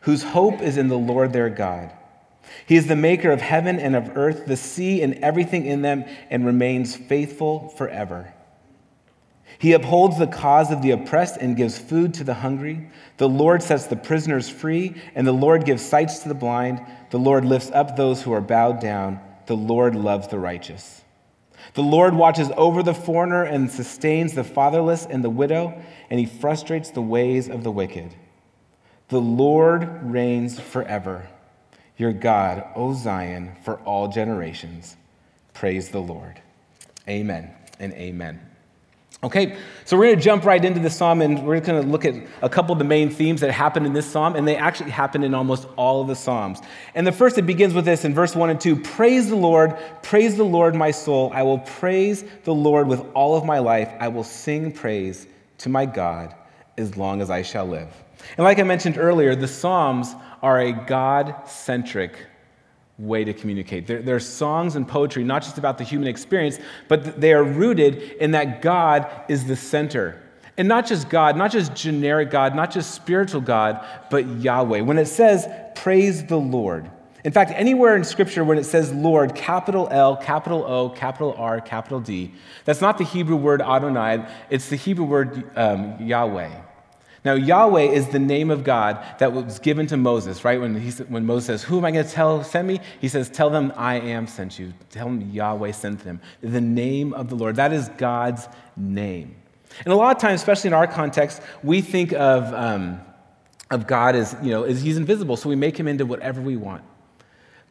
whose 0.00 0.24
hope 0.24 0.60
is 0.60 0.76
in 0.76 0.88
the 0.88 0.98
Lord 0.98 1.32
their 1.32 1.48
God. 1.48 1.92
He 2.66 2.76
is 2.76 2.86
the 2.86 2.96
maker 2.96 3.30
of 3.30 3.40
heaven 3.40 3.78
and 3.78 3.96
of 3.96 4.16
earth, 4.16 4.46
the 4.46 4.56
sea 4.56 5.02
and 5.02 5.14
everything 5.24 5.64
in 5.64 5.82
them, 5.82 6.04
and 6.30 6.44
remains 6.44 6.96
faithful 6.96 7.68
forever. 7.68 8.34
He 9.64 9.72
upholds 9.72 10.18
the 10.18 10.26
cause 10.26 10.70
of 10.70 10.82
the 10.82 10.90
oppressed 10.90 11.38
and 11.38 11.56
gives 11.56 11.78
food 11.78 12.12
to 12.14 12.24
the 12.24 12.34
hungry. 12.34 12.86
The 13.16 13.30
Lord 13.30 13.62
sets 13.62 13.86
the 13.86 13.96
prisoners 13.96 14.46
free, 14.46 15.00
and 15.14 15.26
the 15.26 15.32
Lord 15.32 15.64
gives 15.64 15.82
sights 15.82 16.18
to 16.18 16.28
the 16.28 16.34
blind. 16.34 16.82
The 17.08 17.18
Lord 17.18 17.46
lifts 17.46 17.70
up 17.70 17.96
those 17.96 18.20
who 18.20 18.32
are 18.34 18.42
bowed 18.42 18.78
down. 18.78 19.20
The 19.46 19.56
Lord 19.56 19.96
loves 19.96 20.28
the 20.28 20.38
righteous. 20.38 21.00
The 21.72 21.82
Lord 21.82 22.14
watches 22.14 22.50
over 22.58 22.82
the 22.82 22.92
foreigner 22.92 23.42
and 23.42 23.70
sustains 23.70 24.34
the 24.34 24.44
fatherless 24.44 25.06
and 25.06 25.24
the 25.24 25.30
widow, 25.30 25.82
and 26.10 26.20
he 26.20 26.26
frustrates 26.26 26.90
the 26.90 27.00
ways 27.00 27.48
of 27.48 27.64
the 27.64 27.72
wicked. 27.72 28.14
The 29.08 29.22
Lord 29.22 30.02
reigns 30.02 30.60
forever. 30.60 31.30
Your 31.96 32.12
God, 32.12 32.66
O 32.76 32.92
Zion, 32.92 33.56
for 33.64 33.76
all 33.76 34.08
generations. 34.08 34.98
Praise 35.54 35.88
the 35.88 36.02
Lord. 36.02 36.42
Amen 37.08 37.50
and 37.80 37.94
amen. 37.94 38.50
Okay, 39.22 39.56
so 39.86 39.96
we're 39.96 40.06
going 40.06 40.16
to 40.16 40.22
jump 40.22 40.44
right 40.44 40.62
into 40.62 40.80
the 40.80 40.90
psalm 40.90 41.22
and 41.22 41.46
we're 41.46 41.60
going 41.60 41.82
to 41.82 41.88
look 41.88 42.04
at 42.04 42.14
a 42.42 42.48
couple 42.48 42.72
of 42.72 42.78
the 42.78 42.84
main 42.84 43.08
themes 43.08 43.40
that 43.40 43.52
happen 43.52 43.86
in 43.86 43.94
this 43.94 44.04
psalm, 44.04 44.36
and 44.36 44.46
they 44.46 44.56
actually 44.56 44.90
happen 44.90 45.22
in 45.22 45.34
almost 45.34 45.66
all 45.76 46.02
of 46.02 46.08
the 46.08 46.16
psalms. 46.16 46.60
And 46.94 47.06
the 47.06 47.12
first, 47.12 47.38
it 47.38 47.42
begins 47.46 47.72
with 47.72 47.86
this 47.86 48.04
in 48.04 48.12
verse 48.12 48.36
1 48.36 48.50
and 48.50 48.60
2 48.60 48.76
Praise 48.76 49.28
the 49.30 49.36
Lord, 49.36 49.78
praise 50.02 50.36
the 50.36 50.44
Lord, 50.44 50.74
my 50.74 50.90
soul. 50.90 51.30
I 51.32 51.42
will 51.42 51.60
praise 51.60 52.24
the 52.44 52.54
Lord 52.54 52.86
with 52.86 53.02
all 53.14 53.36
of 53.36 53.44
my 53.46 53.60
life. 53.60 53.90
I 53.98 54.08
will 54.08 54.24
sing 54.24 54.72
praise 54.72 55.26
to 55.58 55.68
my 55.68 55.86
God 55.86 56.34
as 56.76 56.96
long 56.96 57.22
as 57.22 57.30
I 57.30 57.42
shall 57.42 57.66
live. 57.66 57.88
And 58.36 58.44
like 58.44 58.58
I 58.58 58.62
mentioned 58.62 58.98
earlier, 58.98 59.34
the 59.34 59.48
psalms 59.48 60.14
are 60.42 60.60
a 60.60 60.72
God 60.72 61.34
centric 61.46 62.26
way 62.98 63.24
to 63.24 63.32
communicate. 63.32 63.86
They're, 63.86 64.02
they're, 64.02 64.20
songs 64.20 64.76
and 64.76 64.86
poetry, 64.86 65.24
not 65.24 65.42
just 65.42 65.58
about 65.58 65.78
the 65.78 65.84
human 65.84 66.08
experience, 66.08 66.58
but 66.88 67.20
they 67.20 67.32
are 67.32 67.42
rooted 67.42 67.96
in 68.20 68.32
that 68.32 68.62
God 68.62 69.10
is 69.28 69.46
the 69.46 69.56
center. 69.56 70.20
And 70.56 70.68
not 70.68 70.86
just 70.86 71.08
God, 71.08 71.36
not 71.36 71.50
just 71.50 71.74
generic 71.74 72.30
God, 72.30 72.54
not 72.54 72.70
just 72.70 72.94
spiritual 72.94 73.40
God, 73.40 73.84
but 74.10 74.26
Yahweh. 74.38 74.82
When 74.82 74.98
it 74.98 75.06
says, 75.06 75.48
praise 75.74 76.24
the 76.24 76.36
Lord, 76.38 76.88
in 77.24 77.32
fact, 77.32 77.52
anywhere 77.54 77.96
in 77.96 78.04
Scripture 78.04 78.44
when 78.44 78.58
it 78.58 78.64
says 78.64 78.92
Lord, 78.92 79.34
capital 79.34 79.88
L, 79.90 80.16
capital 80.16 80.62
O, 80.64 80.90
capital 80.90 81.34
R, 81.38 81.60
capital 81.60 81.98
D, 81.98 82.32
that's 82.66 82.82
not 82.82 82.98
the 82.98 83.04
Hebrew 83.04 83.36
word 83.36 83.62
Adonai, 83.62 84.26
it's 84.50 84.68
the 84.68 84.76
Hebrew 84.76 85.06
word 85.06 85.50
um, 85.56 85.96
Yahweh. 86.00 86.50
Now, 87.24 87.34
Yahweh 87.34 87.84
is 87.84 88.08
the 88.08 88.18
name 88.18 88.50
of 88.50 88.64
God 88.64 89.02
that 89.18 89.32
was 89.32 89.58
given 89.58 89.86
to 89.86 89.96
Moses, 89.96 90.44
right? 90.44 90.60
When, 90.60 90.78
he, 90.78 90.90
when 91.04 91.24
Moses 91.24 91.46
says, 91.46 91.62
Who 91.62 91.78
am 91.78 91.86
I 91.86 91.90
going 91.90 92.04
to 92.04 92.10
tell 92.10 92.44
send 92.44 92.68
me? 92.68 92.80
He 93.00 93.08
says, 93.08 93.30
Tell 93.30 93.48
them 93.48 93.72
I 93.76 93.94
am 93.94 94.26
sent 94.26 94.58
you. 94.58 94.74
Tell 94.90 95.06
them 95.06 95.30
Yahweh 95.30 95.72
sent 95.72 96.04
them. 96.04 96.20
The 96.42 96.60
name 96.60 97.14
of 97.14 97.30
the 97.30 97.34
Lord. 97.34 97.56
That 97.56 97.72
is 97.72 97.88
God's 97.96 98.46
name. 98.76 99.36
And 99.84 99.92
a 99.92 99.96
lot 99.96 100.14
of 100.14 100.20
times, 100.20 100.40
especially 100.40 100.68
in 100.68 100.74
our 100.74 100.86
context, 100.86 101.40
we 101.62 101.80
think 101.80 102.12
of, 102.12 102.52
um, 102.52 103.00
of 103.70 103.86
God 103.86 104.14
as, 104.14 104.36
you 104.42 104.50
know, 104.50 104.64
as 104.64 104.82
he's 104.82 104.98
invisible, 104.98 105.36
so 105.36 105.48
we 105.48 105.56
make 105.56 105.78
him 105.78 105.88
into 105.88 106.04
whatever 106.04 106.42
we 106.42 106.56
want. 106.56 106.84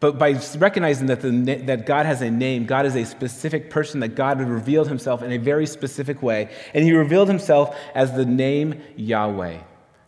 But 0.04 0.20
by 0.20 0.38
recognizing 0.58 1.08
that, 1.08 1.22
the, 1.22 1.30
that 1.66 1.86
God 1.86 2.06
has 2.06 2.22
a 2.22 2.30
name, 2.30 2.66
God 2.66 2.86
is 2.86 2.98
a 2.98 3.06
specific 3.06 3.70
person, 3.70 4.02
that 4.02 4.16
God 4.16 4.42
revealed 4.42 4.90
himself 4.90 5.24
in 5.24 5.32
a 5.32 5.38
very 5.38 5.66
specific 5.66 6.22
way. 6.22 6.50
And 6.74 6.84
he 6.84 6.92
revealed 6.92 7.30
himself 7.30 7.74
as 7.96 8.12
the 8.12 8.26
name 8.26 8.82
Yahweh, 8.98 9.60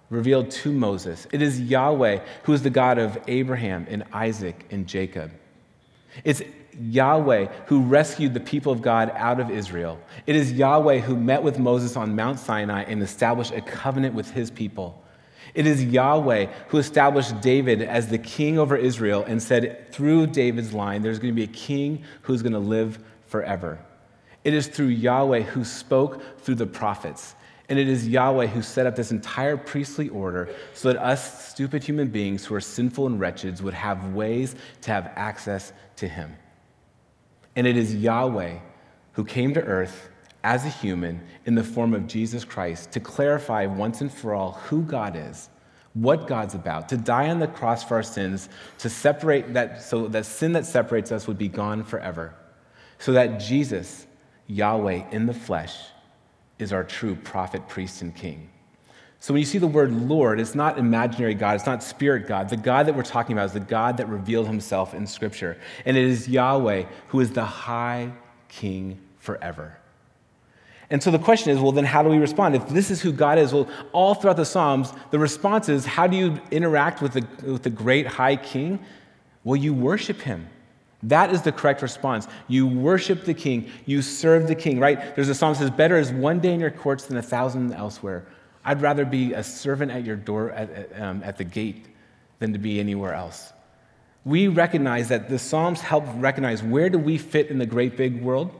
revealed 0.10 0.52
to 0.52 0.74
Moses. 0.74 1.28
It 1.32 1.42
is 1.42 1.62
Yahweh 1.62 2.20
who 2.44 2.52
is 2.52 2.62
the 2.62 2.70
God 2.70 2.98
of 2.98 3.18
Abraham 3.30 3.88
and 3.90 4.04
Isaac 4.12 4.66
and 4.70 4.86
Jacob. 4.86 5.32
It's 6.26 6.42
Yahweh 6.78 7.46
who 7.68 7.84
rescued 7.84 8.34
the 8.34 8.42
people 8.42 8.74
of 8.74 8.82
God 8.82 9.14
out 9.16 9.40
of 9.40 9.50
Israel. 9.50 9.98
It 10.28 10.36
is 10.36 10.52
Yahweh 10.52 11.00
who 11.00 11.16
met 11.16 11.42
with 11.42 11.58
Moses 11.58 11.96
on 11.96 12.18
Mount 12.18 12.40
Sinai 12.40 12.84
and 12.84 13.02
established 13.02 13.54
a 13.54 13.62
covenant 13.62 14.14
with 14.14 14.30
his 14.32 14.52
people. 14.52 15.05
It 15.56 15.66
is 15.66 15.84
Yahweh 15.84 16.48
who 16.68 16.78
established 16.78 17.42
David 17.42 17.82
as 17.82 18.10
the 18.10 18.18
king 18.18 18.60
over 18.60 18.76
Israel 18.76 19.24
and 19.26 19.42
said, 19.42 19.92
through 19.92 20.28
David's 20.28 20.74
line, 20.74 21.02
there's 21.02 21.18
going 21.18 21.34
to 21.34 21.36
be 21.36 21.50
a 21.50 21.56
king 21.56 22.04
who's 22.24 22.42
going 22.42 22.54
to 22.54 22.60
live 22.60 23.00
forever. 23.26 23.80
It 24.44 24.54
is 24.54 24.68
through 24.68 24.88
Yahweh 24.88 25.42
who 25.42 25.64
spoke 25.64 26.42
through 26.42 26.56
the 26.56 26.68
prophets. 26.68 27.36
And 27.70 27.80
it 27.80 27.88
is 27.88 28.08
Yahweh 28.08 28.48
who 28.48 28.62
set 28.62 28.86
up 28.86 28.96
this 28.96 29.12
entire 29.12 29.58
priestly 29.58 30.10
order 30.10 30.54
so 30.74 30.90
that 30.90 31.02
us 31.02 31.50
stupid 31.50 31.84
human 31.84 32.10
beings 32.10 32.46
who 32.46 32.54
are 32.54 32.62
sinful 32.62 33.08
and 33.08 33.20
wretched 33.20 33.60
would 33.62 33.74
have 33.74 34.14
ways 34.14 34.56
to 34.82 34.92
have 34.92 35.12
access 35.16 35.74
to 35.96 36.08
Him. 36.08 36.36
And 37.56 37.66
it 37.66 37.78
is 37.78 37.96
Yahweh 37.96 38.60
who 39.14 39.24
came 39.24 39.54
to 39.54 39.64
earth 39.64 40.10
as 40.46 40.64
a 40.64 40.70
human 40.70 41.20
in 41.46 41.56
the 41.56 41.64
form 41.64 41.96
of 41.96 42.06
Jesus 42.06 42.46
Christ 42.46 42.92
to 42.92 43.00
clarify 43.00 43.66
once 43.66 44.02
and 44.02 44.14
for 44.14 44.36
all 44.36 44.52
who 44.52 44.84
God 44.84 45.16
is, 45.16 45.50
what 45.96 46.28
God's 46.28 46.54
about, 46.54 46.88
to 46.90 46.98
die 46.98 47.30
on 47.30 47.40
the 47.40 47.48
cross 47.48 47.84
for 47.84 47.96
our 47.96 48.04
sins, 48.04 48.48
to 48.78 48.88
separate 48.88 49.54
that 49.56 49.82
so 49.82 50.08
that 50.08 50.26
sin 50.28 50.52
that 50.52 50.68
separates 50.68 51.12
us 51.12 51.28
would 51.28 51.40
be 51.40 51.48
gone 51.48 51.84
forever, 51.84 52.36
so 53.00 53.12
that 53.14 53.40
Jesus, 53.40 54.06
Yahweh 54.46 55.10
in 55.10 55.26
the 55.26 55.34
flesh, 55.34 55.76
is 56.60 56.72
our 56.72 56.84
true 56.84 57.16
prophet, 57.16 57.68
priest, 57.68 58.04
and 58.04 58.16
king. 58.16 58.50
So 59.20 59.34
when 59.34 59.40
you 59.40 59.48
see 59.48 59.58
the 59.58 59.66
word 59.66 59.92
Lord, 59.92 60.40
it's 60.40 60.54
not 60.54 60.78
imaginary 60.78 61.34
God, 61.34 61.56
it's 61.56 61.66
not 61.66 61.82
spirit 61.82 62.28
God. 62.28 62.50
The 62.50 62.58
God 62.58 62.86
that 62.86 62.96
we're 62.96 63.02
talking 63.02 63.34
about 63.34 63.48
is 63.48 63.54
the 63.54 63.60
God 63.62 63.98
that 63.98 64.08
revealed 64.08 64.46
himself 64.46 64.94
in 64.94 65.08
Scripture. 65.08 65.58
And 65.86 65.98
it 65.98 66.04
is 66.04 66.30
Yahweh 66.30 66.84
who 67.08 67.20
is 67.20 67.32
the 67.32 67.44
high 67.44 68.12
king 68.48 69.00
forever. 69.18 69.80
And 70.90 71.02
so 71.02 71.12
the 71.12 71.20
question 71.20 71.52
is 71.52 71.60
well, 71.60 71.72
then 71.72 71.86
how 71.86 72.04
do 72.04 72.10
we 72.10 72.18
respond? 72.18 72.56
If 72.56 72.68
this 72.70 72.92
is 72.92 73.02
who 73.02 73.12
God 73.12 73.38
is, 73.38 73.54
well, 73.54 73.68
all 73.92 74.14
throughout 74.14 74.38
the 74.38 74.46
Psalms, 74.46 74.94
the 75.12 75.20
response 75.20 75.70
is 75.70 75.86
how 75.86 76.08
do 76.08 76.16
you 76.16 76.40
interact 76.52 77.02
with 77.02 77.14
the, 77.14 77.52
with 77.52 77.64
the 77.64 77.70
great 77.70 78.08
high 78.08 78.36
king? 78.36 78.80
Well, 79.44 79.56
you 79.56 79.74
worship 79.74 80.22
him. 80.22 80.48
That 81.04 81.32
is 81.32 81.44
the 81.44 81.52
correct 81.52 81.82
response. 81.82 82.28
You 82.48 82.68
worship 82.68 83.26
the 83.26 83.34
king, 83.34 83.70
you 83.86 84.02
serve 84.02 84.48
the 84.48 84.56
king, 84.56 84.80
right? 84.80 85.16
There's 85.16 85.30
a 85.30 85.36
psalm 85.36 85.54
that 85.54 85.60
says, 85.60 85.70
Better 85.70 85.98
is 85.98 86.12
one 86.12 86.40
day 86.40 86.54
in 86.54 86.60
your 86.60 86.72
courts 86.72 87.06
than 87.06 87.18
a 87.18 87.22
thousand 87.22 87.74
elsewhere. 87.74 88.26
I'd 88.64 88.82
rather 88.82 89.06
be 89.06 89.34
a 89.34 89.44
servant 89.44 89.92
at 89.92 90.04
your 90.04 90.16
door 90.16 90.52
at, 90.52 91.00
um, 91.00 91.22
at 91.24 91.38
the 91.38 91.44
gate 91.44 91.86
than 92.40 92.54
to 92.54 92.60
be 92.60 92.80
anywhere 92.80 93.14
else. 93.14 93.54
We 94.24 94.48
recognize 94.48 95.10
that 95.10 95.30
the 95.30 95.38
Psalms 95.38 95.82
help 95.82 96.06
recognize 96.16 96.64
where 96.64 96.90
do 96.90 96.98
we 96.98 97.20
fit 97.20 97.50
in 97.50 97.60
the 97.60 97.68
great 97.68 97.96
big 97.96 98.24
world? 98.24 98.52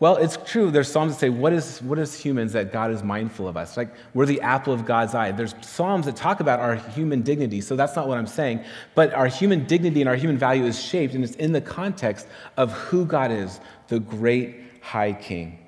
Well, 0.00 0.16
it's 0.16 0.38
true. 0.46 0.70
There's 0.70 0.90
Psalms 0.90 1.12
that 1.12 1.20
say, 1.20 1.28
what 1.28 1.52
is, 1.52 1.82
what 1.82 1.98
is 1.98 2.18
humans 2.18 2.54
that 2.54 2.72
God 2.72 2.90
is 2.90 3.02
mindful 3.02 3.46
of 3.46 3.58
us? 3.58 3.76
Like, 3.76 3.90
we're 4.14 4.24
the 4.24 4.40
apple 4.40 4.72
of 4.72 4.86
God's 4.86 5.14
eye. 5.14 5.30
There's 5.30 5.54
Psalms 5.60 6.06
that 6.06 6.16
talk 6.16 6.40
about 6.40 6.58
our 6.58 6.74
human 6.74 7.20
dignity, 7.20 7.60
so 7.60 7.76
that's 7.76 7.94
not 7.94 8.08
what 8.08 8.16
I'm 8.16 8.26
saying. 8.26 8.64
But 8.94 9.12
our 9.12 9.26
human 9.26 9.66
dignity 9.66 10.00
and 10.00 10.08
our 10.08 10.16
human 10.16 10.38
value 10.38 10.64
is 10.64 10.82
shaped, 10.82 11.12
and 11.12 11.22
it's 11.22 11.36
in 11.36 11.52
the 11.52 11.60
context 11.60 12.26
of 12.56 12.72
who 12.72 13.04
God 13.04 13.30
is, 13.30 13.60
the 13.88 14.00
great 14.00 14.62
high 14.80 15.12
king. 15.12 15.58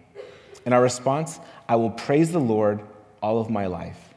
And 0.64 0.72
our 0.72 0.82
response, 0.82 1.38
I 1.68 1.76
will 1.76 1.90
praise 1.90 2.32
the 2.32 2.40
Lord 2.40 2.80
all 3.22 3.38
of 3.38 3.50
my 3.50 3.66
life. 3.66 4.14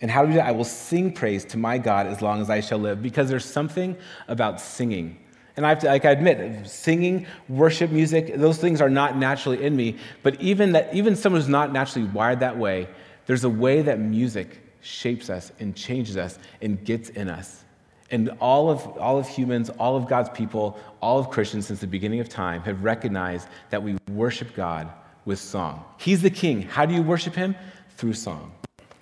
And 0.00 0.10
how 0.10 0.22
do 0.22 0.28
we 0.28 0.32
do 0.32 0.38
that? 0.38 0.48
I 0.48 0.52
will 0.52 0.64
sing 0.64 1.12
praise 1.12 1.44
to 1.46 1.58
my 1.58 1.78
God 1.78 2.08
as 2.08 2.20
long 2.20 2.40
as 2.40 2.50
I 2.50 2.58
shall 2.58 2.78
live, 2.78 3.02
because 3.02 3.28
there's 3.28 3.44
something 3.44 3.96
about 4.26 4.60
singing 4.60 5.16
and 5.58 5.66
I 5.66 5.70
have 5.70 5.80
to, 5.80 5.88
like 5.88 6.04
I 6.04 6.12
admit, 6.12 6.68
singing, 6.68 7.26
worship 7.48 7.90
music, 7.90 8.36
those 8.36 8.58
things 8.58 8.80
are 8.80 8.88
not 8.88 9.16
naturally 9.16 9.64
in 9.64 9.74
me. 9.74 9.96
But 10.22 10.40
even 10.40 10.70
that, 10.72 10.94
even 10.94 11.16
someone 11.16 11.40
who's 11.40 11.48
not 11.48 11.72
naturally 11.72 12.06
wired 12.06 12.38
that 12.40 12.56
way, 12.56 12.86
there's 13.26 13.42
a 13.42 13.50
way 13.50 13.82
that 13.82 13.98
music 13.98 14.60
shapes 14.82 15.28
us 15.28 15.50
and 15.58 15.74
changes 15.74 16.16
us 16.16 16.38
and 16.62 16.84
gets 16.84 17.08
in 17.08 17.28
us. 17.28 17.64
And 18.12 18.30
all 18.40 18.70
of, 18.70 18.86
all 18.98 19.18
of 19.18 19.28
humans, 19.28 19.68
all 19.80 19.96
of 19.96 20.06
God's 20.06 20.28
people, 20.28 20.78
all 21.02 21.18
of 21.18 21.28
Christians 21.28 21.66
since 21.66 21.80
the 21.80 21.88
beginning 21.88 22.20
of 22.20 22.28
time 22.28 22.62
have 22.62 22.84
recognized 22.84 23.48
that 23.70 23.82
we 23.82 23.98
worship 24.12 24.54
God 24.54 24.88
with 25.24 25.40
song. 25.40 25.84
He's 25.96 26.22
the 26.22 26.30
king. 26.30 26.62
How 26.62 26.86
do 26.86 26.94
you 26.94 27.02
worship 27.02 27.34
him? 27.34 27.56
Through 27.96 28.12
song. 28.12 28.52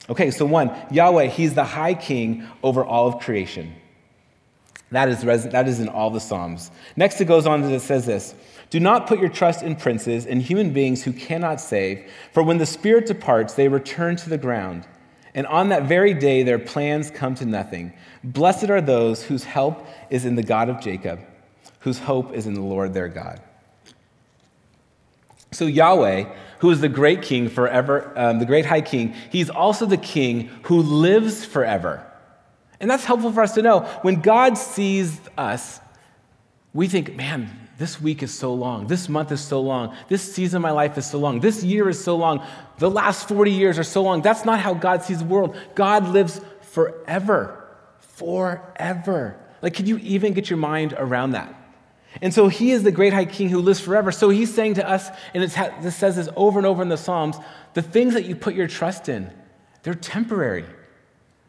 Okay, 0.09 0.31
so 0.31 0.47
one, 0.47 0.75
Yahweh, 0.91 1.27
he's 1.27 1.53
the 1.53 1.65
high 1.65 1.93
king 1.93 2.49
over 2.63 2.83
all 2.83 3.09
of 3.09 3.19
creation. 3.19 3.75
That 4.93 5.09
is, 5.09 5.23
that 5.23 5.67
is 5.67 5.81
in 5.81 5.89
all 5.89 6.11
the 6.11 6.21
Psalms. 6.21 6.71
Next, 6.95 7.21
it 7.21 7.25
goes 7.25 7.47
on 7.47 7.63
and 7.65 7.73
it 7.73 7.83
says 7.83 8.07
this 8.07 8.35
Do 8.71 8.79
not 8.79 9.07
put 9.07 9.19
your 9.19 9.29
trust 9.29 9.63
in 9.63 9.77
princes 9.77 10.27
and 10.27 10.41
human 10.41 10.73
beings 10.73 11.03
who 11.03 11.13
cannot 11.13 11.61
save, 11.61 12.09
for 12.33 12.43
when 12.43 12.59
the 12.59 12.67
Spirit 12.67 13.07
departs, 13.07 13.55
they 13.55 13.69
return 13.69 14.17
to 14.17 14.31
the 14.31 14.39
ground. 14.39 14.87
And 15.35 15.47
on 15.49 15.69
that 15.69 15.83
very 15.83 16.15
day, 16.15 16.45
their 16.45 16.59
plans 16.59 17.11
come 17.11 17.35
to 17.35 17.45
nothing. 17.45 17.93
Blessed 18.25 18.71
are 18.71 18.81
those 18.81 19.23
whose 19.23 19.45
help 19.45 19.87
is 20.09 20.25
in 20.25 20.35
the 20.35 20.43
God 20.43 20.71
of 20.71 20.81
Jacob, 20.81 21.21
whose 21.81 21.99
hope 21.99 22.33
is 22.33 22.47
in 22.47 22.55
the 22.55 22.63
Lord 22.63 22.95
their 22.95 23.09
God. 23.09 23.43
So, 25.53 25.67
Yahweh, 25.67 26.25
who 26.61 26.71
is 26.71 26.81
the 26.81 26.89
great 26.89 27.23
king 27.23 27.49
forever, 27.49 28.13
um, 28.17 28.39
the 28.39 28.47
great 28.47 28.67
high 28.67 28.81
king, 28.81 29.15
he's 29.31 29.51
also 29.51 29.85
the 29.85 29.97
king 29.97 30.49
who 30.63 30.81
lives 30.81 31.45
forever. 31.45 32.06
And 32.81 32.91
that's 32.91 33.05
helpful 33.05 33.33
for 33.33 33.43
us 33.43 33.55
to 33.55 33.63
know. 33.63 33.81
When 34.03 34.21
God 34.21 34.59
sees 34.59 35.21
us, 35.39 35.81
we 36.75 36.89
think, 36.89 37.17
man, 37.17 37.69
this 37.79 38.01
week 38.01 38.23
is 38.23 38.33
so 38.33 38.55
long. 38.55 38.87
This 38.87 39.09
month 39.09 39.33
is 39.33 39.41
so 39.41 39.61
long. 39.61 39.95
This 40.09 40.35
season 40.35 40.59
of 40.59 40.63
my 40.63 40.71
life 40.71 40.97
is 40.97 41.09
so 41.09 41.19
long. 41.19 41.41
This 41.41 41.63
year 41.63 41.89
is 41.89 42.03
so 42.03 42.17
long. 42.17 42.45
The 42.79 42.91
last 42.91 43.29
40 43.29 43.51
years 43.51 43.79
are 43.79 43.85
so 43.85 44.03
long. 44.03 44.23
That's 44.23 44.45
not 44.45 44.61
how 44.61 44.75
God 44.75 45.03
sees 45.03 45.19
the 45.19 45.25
world. 45.25 45.57
God 45.75 46.09
lives 46.09 46.41
forever. 46.61 47.67
Forever. 47.99 49.39
Like, 49.63 49.75
can 49.75 49.87
you 49.87 49.99
even 49.99 50.33
get 50.33 50.49
your 50.51 50.59
mind 50.59 50.95
around 50.97 51.33
that? 51.33 51.55
And 52.23 52.33
so 52.33 52.49
he 52.49 52.71
is 52.71 52.83
the 52.83 52.93
great 52.93 53.13
high 53.13 53.27
king 53.27 53.51
who 53.51 53.61
lives 53.61 53.81
forever. 53.81 54.11
So 54.11 54.31
he's 54.31 54.55
saying 54.55 54.75
to 54.75 54.89
us, 54.89 55.09
and 55.35 55.43
it 55.43 55.51
says 55.51 56.17
this 56.17 56.29
over 56.35 56.59
and 56.59 56.67
over 56.67 56.83
in 56.83 56.89
the 56.89 56.97
Psalms 56.97 57.37
the 57.75 57.83
things 57.83 58.15
that 58.15 58.25
you 58.25 58.35
put 58.35 58.55
your 58.55 58.69
trust 58.69 59.11
in, 59.11 59.31
they're 59.83 59.95
temporary. 59.95 60.65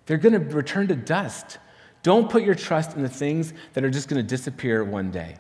They're 0.07 0.17
going 0.17 0.33
to 0.33 0.55
return 0.55 0.87
to 0.87 0.95
dust. 0.95 1.59
Don't 2.01 2.29
put 2.29 2.43
your 2.43 2.55
trust 2.55 2.95
in 2.95 3.03
the 3.03 3.09
things 3.09 3.53
that 3.73 3.83
are 3.83 3.89
just 3.89 4.07
going 4.07 4.21
to 4.21 4.27
disappear 4.27 4.83
one 4.83 5.11
day. 5.11 5.35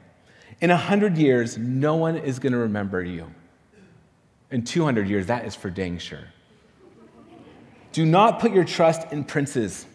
In 0.61 0.69
100 0.69 1.17
years, 1.17 1.57
no 1.57 1.95
one 1.95 2.17
is 2.17 2.39
going 2.39 2.53
to 2.53 2.59
remember 2.59 3.03
you. 3.03 3.31
In 4.51 4.63
200 4.63 5.09
years, 5.09 5.27
that 5.27 5.45
is 5.45 5.55
for 5.55 5.69
dang 5.69 5.97
sure. 5.97 6.27
Do 7.91 8.05
not 8.05 8.39
put 8.39 8.51
your 8.51 8.63
trust 8.63 9.11
in 9.11 9.23
princes, 9.23 9.85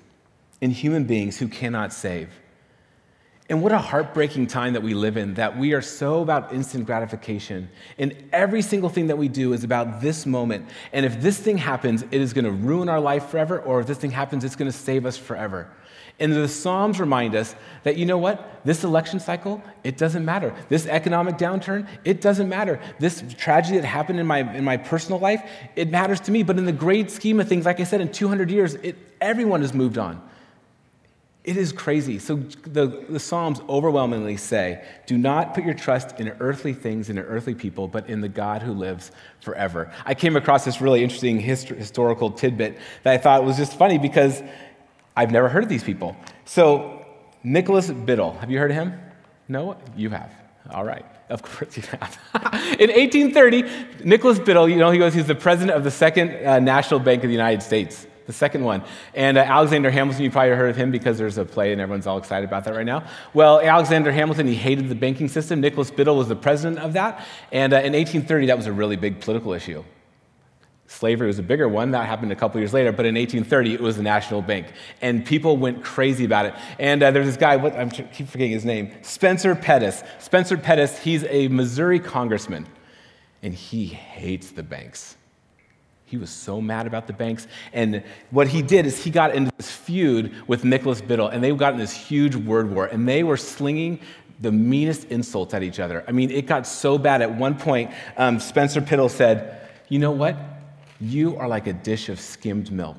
in 0.61 0.71
human 0.71 1.05
beings 1.05 1.38
who 1.38 1.49
cannot 1.49 1.93
save. 1.93 2.31
And 3.49 3.61
what 3.61 3.72
a 3.72 3.78
heartbreaking 3.78 4.46
time 4.46 4.72
that 4.75 4.82
we 4.82 4.94
live 4.94 5.16
in, 5.16 5.34
that 5.34 5.58
we 5.58 5.72
are 5.75 5.82
so 5.82 6.22
about 6.22 6.54
instant 6.54 6.87
gratification. 6.87 7.68
And 7.99 8.14
every 8.32 8.62
single 8.62 8.88
thing 8.88 9.08
that 9.08 9.18
we 9.18 9.28
do 9.28 9.52
is 9.52 9.64
about 9.64 10.00
this 10.00 10.26
moment. 10.26 10.68
And 10.92 11.04
if 11.04 11.20
this 11.20 11.38
thing 11.38 11.58
happens, 11.58 12.02
it 12.02 12.14
is 12.14 12.32
going 12.32 12.44
to 12.44 12.52
ruin 12.52 12.88
our 12.88 13.00
life 13.00 13.26
forever, 13.26 13.61
or 13.61 13.80
if 13.80 13.87
this 13.87 13.99
thing 13.99 14.12
happens, 14.12 14.44
it's 14.44 14.56
going 14.56 14.70
to 14.70 14.76
save 14.76 15.04
us 15.04 15.16
forever. 15.16 15.68
And 16.20 16.32
the 16.32 16.46
Psalms 16.46 17.00
remind 17.00 17.34
us 17.34 17.56
that, 17.82 17.96
you 17.96 18.06
know 18.06 18.18
what? 18.18 18.61
This 18.64 18.84
election 18.84 19.18
cycle, 19.18 19.61
it 19.82 19.96
doesn't 19.96 20.25
matter. 20.25 20.54
This 20.68 20.87
economic 20.87 21.37
downturn, 21.37 21.88
it 22.04 22.20
doesn't 22.20 22.49
matter. 22.49 22.80
This 23.00 23.25
tragedy 23.37 23.78
that 23.78 23.87
happened 23.87 24.20
in 24.20 24.26
my, 24.26 24.38
in 24.54 24.62
my 24.62 24.76
personal 24.76 25.18
life, 25.18 25.42
it 25.75 25.90
matters 25.90 26.20
to 26.20 26.30
me. 26.30 26.44
But 26.44 26.58
in 26.58 26.64
the 26.64 26.72
great 26.72 27.11
scheme 27.11 27.40
of 27.40 27.49
things, 27.49 27.66
like 27.66 27.80
I 27.80 27.84
said, 27.84 28.00
in 28.00 28.12
200 28.12 28.50
years, 28.50 28.75
it, 28.75 28.96
everyone 29.20 29.62
has 29.62 29.75
moved 29.75 29.99
on. 29.99 30.22
It 31.44 31.56
is 31.56 31.72
crazy. 31.72 32.20
So 32.20 32.37
the, 32.37 33.04
the 33.08 33.18
Psalms 33.18 33.61
overwhelmingly 33.68 34.37
say 34.37 34.84
do 35.06 35.18
not 35.18 35.54
put 35.54 35.64
your 35.64 35.75
trust 35.75 36.20
in 36.20 36.28
earthly 36.38 36.72
things 36.72 37.11
and 37.11 37.18
in 37.18 37.25
earthly 37.25 37.54
people, 37.54 37.88
but 37.88 38.08
in 38.08 38.20
the 38.20 38.28
God 38.28 38.62
who 38.62 38.72
lives 38.72 39.11
forever. 39.40 39.92
I 40.04 40.14
came 40.14 40.37
across 40.37 40.64
this 40.64 40.80
really 40.80 41.02
interesting 41.02 41.40
hist- 41.40 41.68
historical 41.68 42.30
tidbit 42.30 42.78
that 43.02 43.12
I 43.12 43.18
thought 43.18 43.44
was 43.44 43.56
just 43.56 43.76
funny 43.76 43.99
because 43.99 44.40
I've 45.16 45.32
never 45.32 45.49
heard 45.49 45.64
of 45.64 45.68
these 45.68 45.82
people. 45.82 46.16
So, 46.44 47.04
Nicholas 47.42 47.90
Biddle, 47.90 48.34
have 48.34 48.50
you 48.50 48.58
heard 48.58 48.70
of 48.70 48.76
him? 48.76 48.94
No? 49.49 49.76
You 49.96 50.11
have. 50.11 50.32
All 50.70 50.84
right. 50.84 51.04
Of 51.28 51.42
course 51.42 51.76
you 51.76 51.82
have. 51.82 52.18
in 52.78 52.90
1830, 52.90 54.04
Nicholas 54.04 54.38
Biddle, 54.38 54.68
you 54.68 54.76
know, 54.76 54.92
he 54.92 54.99
goes, 54.99 55.12
he's 55.12 55.26
the 55.26 55.34
president 55.34 55.76
of 55.76 55.82
the 55.82 55.90
Second 55.90 56.46
uh, 56.46 56.61
National 56.61 57.00
Bank 57.00 57.25
of 57.25 57.28
the 57.28 57.34
United 57.34 57.62
States 57.62 58.06
the 58.26 58.33
second 58.33 58.64
one. 58.64 58.83
And 59.14 59.37
uh, 59.37 59.41
Alexander 59.41 59.91
Hamilton, 59.91 60.23
you 60.23 60.31
probably 60.31 60.57
heard 60.57 60.71
of 60.71 60.76
him 60.76 60.91
because 60.91 61.19
there's 61.19 61.38
a 61.38 61.45
play 61.45 61.73
and 61.73 61.81
everyone's 61.81 62.07
all 62.07 62.19
excited 62.19 62.49
about 62.49 62.64
that 62.64 62.75
right 62.75 62.87
now. 62.87 63.05
Well, 63.35 63.61
Alexander 63.61 64.12
Hamilton, 64.12 64.47
he 64.47 64.55
hated 64.55 64.88
the 64.88 64.95
banking 64.95 65.29
system. 65.29 65.61
Nicholas 65.61 65.91
Biddle 65.91 66.17
was 66.17 66.29
the 66.29 66.37
president 66.37 66.79
of 66.79 66.93
that. 66.95 67.26
And 67.50 67.73
uh, 67.73 67.76
in 67.76 67.93
1830, 67.93 68.47
that 68.47 68.57
was 68.57 68.67
a 68.67 68.73
really 68.73 68.97
big 68.97 69.21
political 69.21 69.52
issue. 69.52 69.85
slavery 70.87 71.26
was 71.26 71.38
a 71.38 71.43
bigger 71.43 71.69
one. 71.69 71.91
That 71.91 72.07
happened 72.07 72.33
a 72.33 72.37
couple 72.37 72.61
years 72.61 72.73
later. 72.73 72.93
But 72.93 73.07
in 73.07 73.14
1830, 73.14 73.75
it 73.75 73.81
was 73.81 73.97
the 73.97 74.02
National 74.02 74.43
Bank. 74.43 74.69
And 75.00 75.25
people 75.25 75.57
went 75.57 75.83
crazy 75.83 76.25
about 76.25 76.47
it. 76.47 76.55
And 76.79 77.02
uh, 77.02 77.11
there's 77.11 77.26
this 77.26 77.37
guy, 77.37 77.57
what, 77.57 77.75
I 77.75 77.87
keep 77.88 78.29
forgetting 78.29 78.52
his 78.52 78.64
name, 78.64 78.93
Spencer 79.02 79.55
Pettis. 79.55 80.02
Spencer 80.19 80.57
Pettis, 80.57 80.99
he's 80.99 81.25
a 81.25 81.49
Missouri 81.49 81.99
congressman. 81.99 82.67
And 83.43 83.52
he 83.52 83.87
hates 83.87 84.52
the 84.52 84.62
banks. 84.62 85.17
He 86.12 86.19
was 86.19 86.28
so 86.28 86.61
mad 86.61 86.87
about 86.87 87.07
the 87.07 87.14
banks. 87.14 87.47
And 87.73 88.04
what 88.33 88.47
he 88.47 88.61
did 88.61 88.85
is 88.85 89.02
he 89.02 89.09
got 89.09 89.35
into 89.35 89.50
this 89.57 89.71
feud 89.71 90.47
with 90.47 90.62
Nicholas 90.62 91.00
Biddle, 91.00 91.28
and 91.28 91.42
they 91.42 91.50
got 91.52 91.73
in 91.73 91.78
this 91.78 91.95
huge 91.95 92.37
word 92.37 92.71
war. 92.71 92.85
And 92.85 93.09
they 93.09 93.23
were 93.23 93.38
slinging 93.38 93.99
the 94.38 94.52
meanest 94.52 95.04
insults 95.04 95.54
at 95.54 95.62
each 95.62 95.81
other. 95.81 96.04
I 96.07 96.12
mean, 96.12 96.31
it 96.31 96.45
got 96.45 96.66
so 96.66 96.99
bad. 96.99 97.23
At 97.23 97.35
one 97.35 97.57
point, 97.57 97.92
um, 98.19 98.40
Spencer 98.40 98.83
Pettis 98.83 99.14
said, 99.14 99.71
You 99.88 100.00
know 100.00 100.11
what? 100.11 100.37
You 101.00 101.38
are 101.38 101.49
like 101.49 101.66
a 101.66 101.73
dish 101.73 102.11
of 102.11 102.21
skimmed 102.21 102.71
milk. 102.71 102.99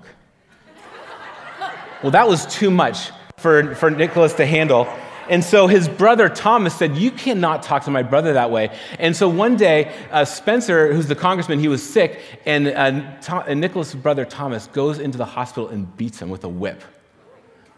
well, 2.01 2.11
that 2.13 2.27
was 2.27 2.47
too 2.47 2.71
much 2.71 3.11
for, 3.37 3.75
for 3.75 3.91
Nicholas 3.91 4.33
to 4.33 4.45
handle. 4.47 4.91
And 5.29 5.43
so 5.43 5.67
his 5.67 5.87
brother 5.87 6.29
Thomas 6.29 6.75
said, 6.75 6.97
You 6.97 7.11
cannot 7.11 7.63
talk 7.63 7.83
to 7.85 7.91
my 7.91 8.03
brother 8.03 8.33
that 8.33 8.51
way. 8.51 8.75
And 8.99 9.15
so 9.15 9.29
one 9.29 9.55
day, 9.55 9.93
uh, 10.11 10.25
Spencer, 10.25 10.93
who's 10.93 11.07
the 11.07 11.15
congressman, 11.15 11.59
he 11.59 11.67
was 11.67 11.81
sick, 11.81 12.21
and, 12.45 12.67
uh, 12.67 13.21
Tom, 13.21 13.43
and 13.47 13.61
Nicholas' 13.61 13.93
brother 13.93 14.25
Thomas 14.25 14.67
goes 14.67 14.99
into 14.99 15.17
the 15.17 15.25
hospital 15.25 15.69
and 15.69 15.95
beats 15.97 16.21
him 16.21 16.29
with 16.29 16.43
a 16.43 16.49
whip. 16.49 16.83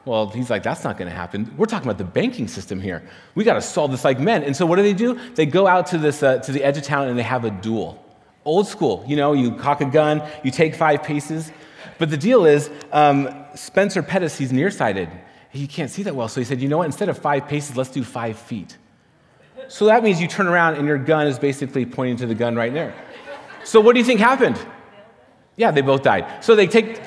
Well, 0.05 0.29
he's 0.29 0.51
like, 0.51 0.61
that's 0.61 0.83
not 0.83 0.97
going 0.97 1.09
to 1.09 1.15
happen. 1.15 1.51
We're 1.57 1.65
talking 1.65 1.87
about 1.87 1.97
the 1.97 2.03
banking 2.03 2.47
system 2.47 2.79
here. 2.79 3.01
We 3.33 3.43
got 3.43 3.55
to 3.55 3.61
solve 3.61 3.89
this 3.89 4.05
like 4.05 4.19
men. 4.19 4.43
And 4.43 4.55
so 4.55 4.65
what 4.65 4.75
do 4.75 4.83
they 4.83 4.93
do? 4.93 5.19
They 5.33 5.47
go 5.47 5.65
out 5.65 5.87
to, 5.87 5.97
this, 5.97 6.21
uh, 6.21 6.37
to 6.39 6.51
the 6.51 6.63
edge 6.63 6.77
of 6.77 6.83
town 6.83 7.07
and 7.07 7.17
they 7.17 7.23
have 7.23 7.43
a 7.43 7.49
duel. 7.49 8.03
Old 8.45 8.67
school, 8.67 9.03
you 9.07 9.15
know, 9.15 9.33
you 9.33 9.55
cock 9.55 9.81
a 9.81 9.85
gun, 9.85 10.21
you 10.43 10.51
take 10.51 10.75
five 10.75 11.01
paces. 11.01 11.51
But 11.97 12.11
the 12.11 12.17
deal 12.17 12.45
is, 12.45 12.69
um, 12.91 13.45
Spencer 13.55 14.03
Pettis, 14.03 14.37
he's 14.37 14.53
nearsighted. 14.53 15.09
He 15.55 15.67
can't 15.67 15.89
see 15.89 16.03
that 16.03 16.15
well. 16.15 16.27
So 16.27 16.41
he 16.41 16.45
said, 16.45 16.61
you 16.61 16.67
know 16.67 16.77
what? 16.77 16.85
Instead 16.85 17.09
of 17.09 17.17
five 17.17 17.47
paces, 17.47 17.77
let's 17.77 17.89
do 17.89 18.03
five 18.03 18.37
feet. 18.37 18.77
So 19.67 19.85
that 19.85 20.03
means 20.03 20.21
you 20.21 20.27
turn 20.27 20.47
around 20.47 20.75
and 20.75 20.87
your 20.87 20.97
gun 20.97 21.27
is 21.27 21.39
basically 21.39 21.85
pointing 21.85 22.17
to 22.17 22.25
the 22.25 22.35
gun 22.35 22.55
right 22.55 22.73
there. 22.73 22.93
So 23.63 23.79
what 23.79 23.93
do 23.93 23.99
you 23.99 24.05
think 24.05 24.19
happened? 24.19 24.59
Yeah, 25.55 25.71
they 25.71 25.81
both 25.81 26.03
died. 26.03 26.43
So 26.43 26.55
they 26.55 26.67
take, 26.67 27.01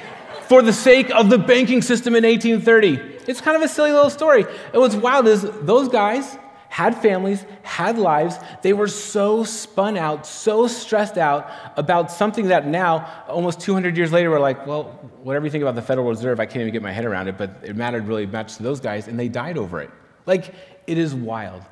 for 0.49 0.62
the 0.62 0.73
sake 0.73 1.11
of 1.11 1.31
the 1.31 1.38
banking 1.38 1.83
system 1.83 2.17
in 2.17 2.25
1830. 2.25 3.17
It's 3.31 3.40
kind 3.40 3.57
of 3.57 3.62
a 3.62 3.69
silly 3.69 3.93
little 3.93 4.11
story. 4.11 4.45
And 4.73 4.81
what's 4.81 4.95
wild 4.95 5.28
is 5.28 5.43
those 5.62 5.88
guys, 5.88 6.38
had 6.78 6.97
families, 6.97 7.44
had 7.64 7.99
lives. 7.99 8.37
They 8.62 8.73
were 8.73 8.87
so 8.87 9.42
spun 9.42 9.97
out, 9.97 10.25
so 10.25 10.68
stressed 10.68 11.18
out 11.18 11.50
about 11.76 12.12
something 12.12 12.47
that 12.49 12.68
now, 12.68 13.25
almost 13.26 13.58
200 13.58 13.97
years 13.97 14.12
later, 14.12 14.30
we're 14.30 14.38
like, 14.38 14.64
well, 14.64 14.85
whatever 15.25 15.44
you 15.44 15.50
think 15.50 15.62
about 15.62 15.75
the 15.75 15.82
Federal 15.82 16.06
Reserve, 16.06 16.38
I 16.38 16.47
can't 16.47 16.61
even 16.61 16.73
get 16.73 16.80
my 16.80 16.92
head 16.92 17.04
around 17.04 17.26
it, 17.26 17.37
but 17.37 17.50
it 17.64 17.75
mattered 17.75 18.06
really 18.06 18.26
much 18.26 18.58
to 18.58 18.62
those 18.62 18.78
guys, 18.78 19.08
and 19.08 19.18
they 19.18 19.26
died 19.26 19.58
over 19.58 19.80
it. 19.80 19.90
Like, 20.25 20.54
it 20.87 20.99
is 20.99 21.16
wild. 21.16 21.62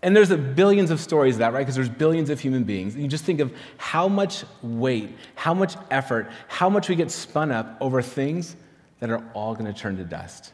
And 0.00 0.14
there's 0.14 0.28
billions 0.28 0.92
of 0.92 1.00
stories 1.00 1.34
of 1.34 1.38
that, 1.40 1.52
right? 1.52 1.62
Because 1.62 1.74
there's 1.74 1.88
billions 1.88 2.30
of 2.30 2.38
human 2.38 2.62
beings. 2.62 2.94
And 2.94 3.02
you 3.02 3.08
just 3.08 3.24
think 3.24 3.40
of 3.40 3.52
how 3.78 4.06
much 4.06 4.44
weight, 4.62 5.10
how 5.34 5.54
much 5.54 5.74
effort, 5.90 6.30
how 6.46 6.70
much 6.70 6.88
we 6.88 6.94
get 6.94 7.10
spun 7.10 7.50
up 7.50 7.76
over 7.80 8.00
things 8.00 8.54
that 9.00 9.10
are 9.10 9.24
all 9.34 9.54
going 9.54 9.66
to 9.66 9.76
turn 9.76 9.96
to 9.96 10.04
dust. 10.04 10.52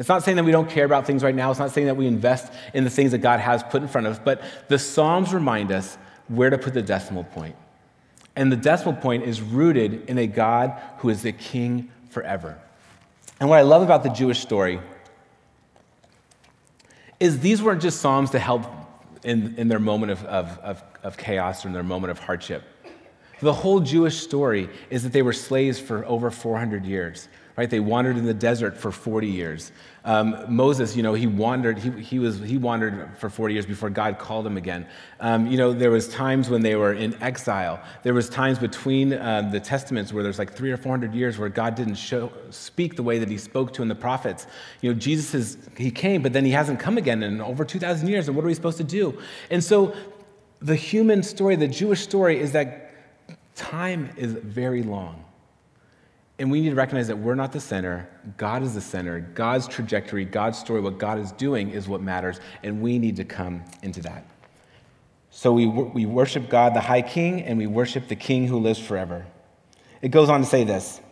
It's 0.00 0.08
not 0.08 0.24
saying 0.24 0.38
that 0.38 0.44
we 0.44 0.50
don't 0.50 0.70
care 0.70 0.86
about 0.86 1.06
things 1.06 1.22
right 1.22 1.34
now. 1.34 1.50
It's 1.50 1.60
not 1.60 1.72
saying 1.72 1.86
that 1.86 1.94
we 1.94 2.06
invest 2.06 2.50
in 2.72 2.84
the 2.84 2.90
things 2.90 3.10
that 3.10 3.18
God 3.18 3.38
has 3.38 3.62
put 3.62 3.82
in 3.82 3.88
front 3.88 4.06
of 4.06 4.14
us. 4.14 4.20
But 4.24 4.42
the 4.68 4.78
Psalms 4.78 5.34
remind 5.34 5.70
us 5.70 5.98
where 6.28 6.48
to 6.48 6.56
put 6.56 6.72
the 6.72 6.80
decimal 6.80 7.24
point. 7.24 7.54
And 8.34 8.50
the 8.50 8.56
decimal 8.56 8.94
point 8.94 9.24
is 9.24 9.42
rooted 9.42 10.08
in 10.08 10.16
a 10.16 10.26
God 10.26 10.80
who 10.98 11.10
is 11.10 11.20
the 11.20 11.32
king 11.32 11.90
forever. 12.08 12.58
And 13.40 13.50
what 13.50 13.58
I 13.58 13.62
love 13.62 13.82
about 13.82 14.02
the 14.02 14.08
Jewish 14.08 14.40
story 14.40 14.80
is 17.20 17.40
these 17.40 17.62
weren't 17.62 17.82
just 17.82 18.00
Psalms 18.00 18.30
to 18.30 18.38
help 18.38 18.64
in, 19.22 19.54
in 19.58 19.68
their 19.68 19.78
moment 19.78 20.12
of, 20.12 20.24
of, 20.24 20.58
of, 20.60 20.82
of 21.02 21.18
chaos 21.18 21.66
or 21.66 21.68
in 21.68 21.74
their 21.74 21.82
moment 21.82 22.10
of 22.10 22.18
hardship. 22.18 22.62
The 23.40 23.52
whole 23.52 23.80
Jewish 23.80 24.16
story 24.16 24.70
is 24.88 25.02
that 25.02 25.12
they 25.12 25.20
were 25.20 25.34
slaves 25.34 25.78
for 25.78 26.06
over 26.06 26.30
400 26.30 26.86
years 26.86 27.28
right? 27.60 27.68
They 27.68 27.78
wandered 27.78 28.16
in 28.16 28.24
the 28.24 28.32
desert 28.32 28.74
for 28.74 28.90
40 28.90 29.26
years. 29.26 29.70
Um, 30.06 30.46
Moses, 30.48 30.96
you 30.96 31.02
know, 31.02 31.12
he 31.12 31.26
wandered, 31.26 31.78
he, 31.78 31.90
he, 31.90 32.18
was, 32.18 32.38
he 32.40 32.56
wandered 32.56 33.10
for 33.18 33.28
40 33.28 33.52
years 33.52 33.66
before 33.66 33.90
God 33.90 34.18
called 34.18 34.46
him 34.46 34.56
again. 34.56 34.86
Um, 35.20 35.46
you 35.46 35.58
know, 35.58 35.74
there 35.74 35.90
was 35.90 36.08
times 36.08 36.48
when 36.48 36.62
they 36.62 36.74
were 36.74 36.94
in 36.94 37.22
exile. 37.22 37.78
There 38.02 38.14
was 38.14 38.30
times 38.30 38.58
between 38.58 39.12
uh, 39.12 39.50
the 39.52 39.60
testaments 39.60 40.10
where 40.10 40.22
there's 40.22 40.38
like 40.38 40.54
three 40.54 40.72
or 40.72 40.78
400 40.78 41.12
years 41.14 41.36
where 41.36 41.50
God 41.50 41.74
didn't 41.74 41.96
show, 41.96 42.32
speak 42.48 42.96
the 42.96 43.02
way 43.02 43.18
that 43.18 43.28
he 43.28 43.36
spoke 43.36 43.74
to 43.74 43.82
in 43.82 43.88
the 43.88 43.94
prophets. 43.94 44.46
You 44.80 44.94
know, 44.94 44.98
Jesus 44.98 45.34
is, 45.34 45.58
he 45.76 45.90
came, 45.90 46.22
but 46.22 46.32
then 46.32 46.46
he 46.46 46.52
hasn't 46.52 46.80
come 46.80 46.96
again 46.96 47.22
in 47.22 47.42
over 47.42 47.66
2,000 47.66 48.08
years, 48.08 48.26
and 48.26 48.34
what 48.34 48.42
are 48.42 48.48
we 48.48 48.54
supposed 48.54 48.78
to 48.78 48.84
do? 48.84 49.20
And 49.50 49.62
so 49.62 49.94
the 50.60 50.76
human 50.76 51.22
story, 51.22 51.56
the 51.56 51.68
Jewish 51.68 52.00
story 52.00 52.40
is 52.40 52.52
that 52.52 52.90
time 53.54 54.08
is 54.16 54.32
very 54.32 54.82
long. 54.82 55.26
And 56.40 56.50
we 56.50 56.62
need 56.62 56.70
to 56.70 56.74
recognize 56.74 57.08
that 57.08 57.18
we're 57.18 57.34
not 57.34 57.52
the 57.52 57.60
center. 57.60 58.08
God 58.38 58.62
is 58.62 58.74
the 58.74 58.80
center. 58.80 59.20
God's 59.20 59.68
trajectory, 59.68 60.24
God's 60.24 60.58
story, 60.58 60.80
what 60.80 60.96
God 60.96 61.18
is 61.18 61.32
doing 61.32 61.70
is 61.70 61.86
what 61.86 62.00
matters. 62.00 62.40
And 62.62 62.80
we 62.80 62.98
need 62.98 63.16
to 63.16 63.24
come 63.24 63.62
into 63.82 64.00
that. 64.00 64.24
So 65.30 65.52
we, 65.52 65.66
we 65.66 66.06
worship 66.06 66.48
God, 66.48 66.74
the 66.74 66.80
high 66.80 67.02
king, 67.02 67.42
and 67.42 67.58
we 67.58 67.66
worship 67.66 68.08
the 68.08 68.16
king 68.16 68.46
who 68.46 68.58
lives 68.58 68.78
forever. 68.78 69.26
It 70.00 70.08
goes 70.08 70.30
on 70.30 70.40
to 70.40 70.46
say 70.46 70.64
this 70.64 71.02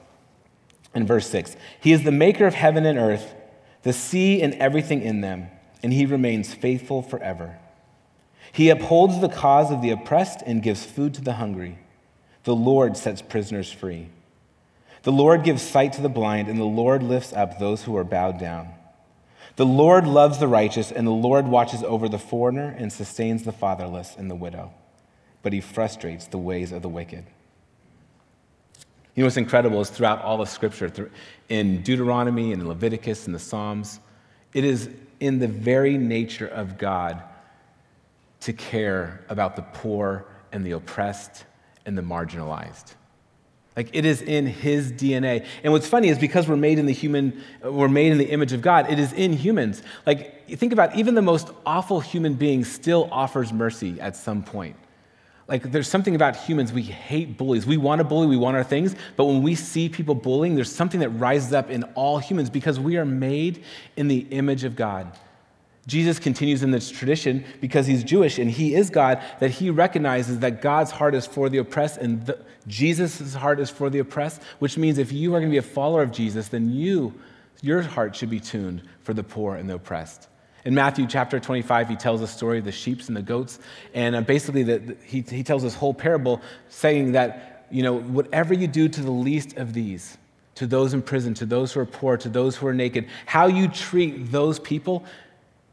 in 0.94 1.06
verse 1.06 1.28
6 1.28 1.56
He 1.78 1.92
is 1.92 2.04
the 2.04 2.10
maker 2.10 2.46
of 2.46 2.54
heaven 2.54 2.86
and 2.86 2.98
earth, 2.98 3.34
the 3.82 3.92
sea 3.92 4.40
and 4.40 4.54
everything 4.54 5.02
in 5.02 5.20
them, 5.20 5.48
and 5.82 5.92
he 5.92 6.06
remains 6.06 6.54
faithful 6.54 7.02
forever. 7.02 7.58
He 8.50 8.70
upholds 8.70 9.20
the 9.20 9.28
cause 9.28 9.70
of 9.70 9.82
the 9.82 9.90
oppressed 9.90 10.40
and 10.46 10.62
gives 10.62 10.86
food 10.86 11.12
to 11.14 11.20
the 11.20 11.34
hungry. 11.34 11.78
The 12.44 12.56
Lord 12.56 12.96
sets 12.96 13.20
prisoners 13.20 13.70
free. 13.70 14.08
The 15.02 15.12
Lord 15.12 15.44
gives 15.44 15.62
sight 15.62 15.92
to 15.94 16.02
the 16.02 16.08
blind, 16.08 16.48
and 16.48 16.58
the 16.58 16.64
Lord 16.64 17.02
lifts 17.02 17.32
up 17.32 17.58
those 17.58 17.84
who 17.84 17.96
are 17.96 18.04
bowed 18.04 18.38
down. 18.38 18.70
The 19.56 19.66
Lord 19.66 20.06
loves 20.06 20.38
the 20.38 20.48
righteous, 20.48 20.92
and 20.92 21.06
the 21.06 21.10
Lord 21.10 21.46
watches 21.46 21.82
over 21.82 22.08
the 22.08 22.18
foreigner 22.18 22.74
and 22.78 22.92
sustains 22.92 23.42
the 23.42 23.52
fatherless 23.52 24.14
and 24.16 24.30
the 24.30 24.34
widow, 24.34 24.72
but 25.42 25.52
he 25.52 25.60
frustrates 25.60 26.26
the 26.26 26.38
ways 26.38 26.72
of 26.72 26.82
the 26.82 26.88
wicked. 26.88 27.24
You 29.14 29.22
know 29.22 29.26
what's 29.26 29.36
incredible 29.36 29.80
is 29.80 29.90
throughout 29.90 30.22
all 30.22 30.40
of 30.40 30.48
Scripture, 30.48 31.10
in 31.48 31.82
Deuteronomy 31.82 32.52
and 32.52 32.68
Leviticus 32.68 33.26
and 33.26 33.34
the 33.34 33.40
Psalms, 33.40 33.98
it 34.54 34.64
is 34.64 34.88
in 35.18 35.40
the 35.40 35.48
very 35.48 35.98
nature 35.98 36.46
of 36.46 36.78
God 36.78 37.20
to 38.40 38.52
care 38.52 39.24
about 39.28 39.56
the 39.56 39.62
poor 39.62 40.24
and 40.52 40.64
the 40.64 40.70
oppressed 40.70 41.44
and 41.84 41.98
the 41.98 42.02
marginalized. 42.02 42.94
Like 43.78 43.90
it 43.92 44.04
is 44.04 44.22
in 44.22 44.48
his 44.48 44.90
DNA. 44.90 45.46
And 45.62 45.72
what's 45.72 45.86
funny 45.86 46.08
is 46.08 46.18
because 46.18 46.48
we're 46.48 46.56
made 46.56 46.80
in 46.80 46.86
the 46.86 46.92
human, 46.92 47.44
we're 47.62 47.86
made 47.86 48.10
in 48.10 48.18
the 48.18 48.28
image 48.28 48.52
of 48.52 48.60
God, 48.60 48.90
it 48.90 48.98
is 48.98 49.12
in 49.12 49.32
humans. 49.32 49.84
Like 50.04 50.48
think 50.48 50.72
about 50.72 50.96
even 50.96 51.14
the 51.14 51.22
most 51.22 51.50
awful 51.64 52.00
human 52.00 52.34
being 52.34 52.64
still 52.64 53.08
offers 53.12 53.52
mercy 53.52 54.00
at 54.00 54.16
some 54.16 54.42
point. 54.42 54.74
Like 55.46 55.70
there's 55.70 55.86
something 55.86 56.16
about 56.16 56.34
humans, 56.34 56.72
we 56.72 56.82
hate 56.82 57.38
bullies. 57.38 57.66
We 57.66 57.76
want 57.76 58.00
to 58.00 58.04
bully, 58.04 58.26
we 58.26 58.36
want 58.36 58.56
our 58.56 58.64
things, 58.64 58.96
but 59.14 59.26
when 59.26 59.44
we 59.44 59.54
see 59.54 59.88
people 59.88 60.16
bullying, 60.16 60.56
there's 60.56 60.72
something 60.72 60.98
that 60.98 61.10
rises 61.10 61.52
up 61.52 61.70
in 61.70 61.84
all 61.94 62.18
humans 62.18 62.50
because 62.50 62.80
we 62.80 62.96
are 62.96 63.04
made 63.04 63.62
in 63.96 64.08
the 64.08 64.26
image 64.30 64.64
of 64.64 64.74
God. 64.74 65.16
Jesus 65.88 66.18
continues 66.18 66.62
in 66.62 66.70
this 66.70 66.90
tradition 66.90 67.44
because 67.62 67.86
he's 67.86 68.04
Jewish 68.04 68.38
and 68.38 68.50
he 68.50 68.74
is 68.74 68.90
God, 68.90 69.22
that 69.40 69.50
he 69.50 69.70
recognizes 69.70 70.40
that 70.40 70.60
God's 70.60 70.90
heart 70.90 71.14
is 71.14 71.26
for 71.26 71.48
the 71.48 71.58
oppressed 71.58 71.96
and 71.96 72.30
Jesus' 72.66 73.34
heart 73.34 73.58
is 73.58 73.70
for 73.70 73.88
the 73.88 73.98
oppressed, 73.98 74.42
which 74.58 74.76
means 74.76 74.98
if 74.98 75.10
you 75.10 75.34
are 75.34 75.40
going 75.40 75.50
to 75.50 75.54
be 75.54 75.56
a 75.56 75.62
follower 75.62 76.02
of 76.02 76.12
Jesus, 76.12 76.48
then 76.48 76.70
you, 76.70 77.14
your 77.62 77.80
heart 77.80 78.14
should 78.14 78.28
be 78.28 78.38
tuned 78.38 78.82
for 79.00 79.14
the 79.14 79.22
poor 79.22 79.56
and 79.56 79.68
the 79.68 79.76
oppressed. 79.76 80.28
In 80.66 80.74
Matthew 80.74 81.06
chapter 81.06 81.40
25, 81.40 81.88
he 81.88 81.96
tells 81.96 82.20
a 82.20 82.26
story 82.26 82.58
of 82.58 82.66
the 82.66 82.72
sheep 82.72 83.00
and 83.08 83.16
the 83.16 83.22
goats. 83.22 83.58
And 83.94 84.14
uh, 84.14 84.20
basically, 84.20 84.64
the, 84.64 84.78
the, 84.78 84.96
he, 85.02 85.22
he 85.22 85.42
tells 85.42 85.62
this 85.62 85.74
whole 85.74 85.94
parable 85.94 86.42
saying 86.68 87.12
that, 87.12 87.66
you 87.70 87.82
know, 87.82 87.98
whatever 87.98 88.52
you 88.52 88.66
do 88.66 88.88
to 88.90 89.00
the 89.00 89.10
least 89.10 89.56
of 89.56 89.72
these, 89.72 90.18
to 90.56 90.66
those 90.66 90.92
in 90.92 91.00
prison, 91.00 91.32
to 91.34 91.46
those 91.46 91.72
who 91.72 91.80
are 91.80 91.86
poor, 91.86 92.18
to 92.18 92.28
those 92.28 92.56
who 92.56 92.66
are 92.66 92.74
naked, 92.74 93.06
how 93.24 93.46
you 93.46 93.68
treat 93.68 94.30
those 94.30 94.58
people, 94.58 95.06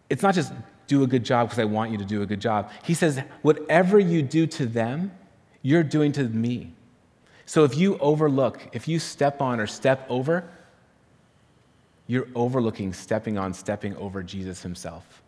it's 0.10 0.24
not 0.24 0.36
just 0.36 0.54
do 0.88 1.04
a 1.04 1.08
good 1.08 1.24
job 1.24 1.48
because 1.48 1.60
I 1.60 1.66
want 1.66 1.92
you 1.92 1.98
to 1.98 2.06
do 2.06 2.22
a 2.22 2.26
good 2.26 2.40
job. 2.40 2.72
He 2.84 2.94
says, 2.94 3.22
whatever 3.42 4.00
you 4.00 4.22
do 4.22 4.46
to 4.48 4.66
them, 4.66 5.12
you're 5.62 5.84
doing 5.84 6.12
to 6.14 6.24
me. 6.24 6.74
So 7.46 7.64
if 7.64 7.76
you 7.76 7.98
overlook, 7.98 8.70
if 8.74 8.88
you 8.88 9.00
step 9.00 9.42
on 9.42 9.60
or 9.60 9.68
step 9.68 10.06
over, 10.10 10.48
you're 12.08 12.28
overlooking, 12.36 12.94
stepping 12.94 13.38
on, 13.38 13.54
stepping 13.54 13.96
over 13.98 14.22
Jesus 14.22 14.62
himself. 14.62 15.24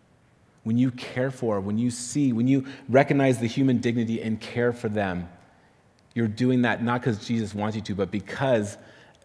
When 0.63 0.77
you 0.77 0.91
care 0.91 1.31
for, 1.31 1.59
when 1.59 1.77
you 1.77 1.89
see, 1.89 2.33
when 2.33 2.47
you 2.47 2.67
recognize 2.89 3.39
the 3.39 3.47
human 3.47 3.77
dignity 3.77 4.21
and 4.21 4.39
care 4.39 4.73
for 4.73 4.89
them, 4.89 5.29
you're 6.13 6.27
doing 6.27 6.63
that 6.63 6.83
not 6.83 7.01
because 7.01 7.25
Jesus 7.25 7.55
wants 7.55 7.75
you 7.75 7.81
to, 7.83 7.95
but 7.95 8.11
because 8.11 8.77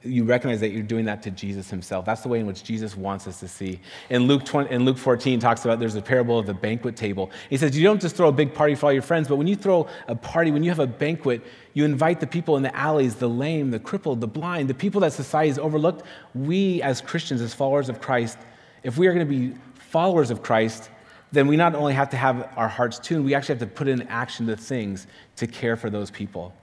you 0.05 0.25
recognize 0.25 0.61
that 0.61 0.71
you're 0.71 0.83
doing 0.83 1.05
that 1.05 1.23
to 1.23 1.31
Jesus 1.31 1.71
himself. 1.71 2.05
That's 2.05 2.23
the 2.23 2.29
way 2.29 2.41
in 2.41 2.47
which 2.47 2.65
Jesus 2.65 2.97
wants 2.97 3.27
us 3.27 3.41
to 3.41 3.49
see. 3.49 3.81
In 4.11 4.27
Luke, 4.27 4.45
20, 4.45 4.71
in 4.71 4.85
Luke 4.85 4.99
14 4.99 5.39
talks 5.39 5.65
about 5.65 5.79
there's 5.79 5.95
a 5.95 6.03
parable 6.03 6.39
of 6.39 6.47
the 6.47 6.55
banquet 6.55 6.97
table. 6.97 7.31
He 7.51 7.57
says 7.57 7.77
you 7.77 7.85
don't 7.85 8.01
just 8.01 8.17
throw 8.17 8.29
a 8.29 8.33
big 8.33 8.55
party 8.55 8.75
for 8.75 8.87
all 8.87 8.93
your 8.93 9.03
friends, 9.03 9.29
but 9.29 9.37
when 9.37 9.47
you 9.47 9.57
throw 9.57 9.89
a 10.09 10.15
party, 10.15 10.51
when 10.51 10.63
you 10.63 10.71
have 10.71 10.79
a 10.79 10.87
banquet, 10.87 11.43
you 11.75 11.85
invite 11.85 12.21
the 12.21 12.27
people 12.27 12.57
in 12.57 12.63
the 12.63 12.75
alleys, 12.77 13.15
the 13.17 13.29
lame, 13.29 13.71
the 13.71 13.79
crippled, 13.79 14.21
the 14.21 14.29
blind, 14.29 14.69
the 14.69 14.75
people 14.75 15.01
that 15.03 15.13
society 15.13 15.49
has 15.49 15.59
overlooked. 15.59 16.05
We 16.35 16.83
as 16.83 17.01
Christians, 17.01 17.41
as 17.41 17.55
followers 17.55 17.89
of 17.89 18.01
Christ, 18.01 18.39
if 18.83 18.99
we 18.99 19.07
are 19.07 19.15
going 19.15 19.27
to 19.27 19.31
be 19.31 19.55
followers 19.75 20.31
of 20.31 20.43
Christ, 20.43 20.91
then 21.33 21.47
we 21.47 21.57
not 21.57 21.75
only 21.75 21.95
have 21.95 22.11
to 22.11 22.17
have 22.17 22.53
our 22.57 22.69
hearts 22.69 22.99
tuned, 22.99 23.25
we 23.25 23.35
actually 23.35 23.55
have 23.55 23.69
to 23.69 23.75
put 23.75 23.89
in 23.89 24.03
action 24.09 24.47
the 24.47 24.57
things 24.57 25.07
to 25.37 25.47
care 25.47 25.77
for 25.77 25.89
those 25.89 26.11
people. 26.11 26.55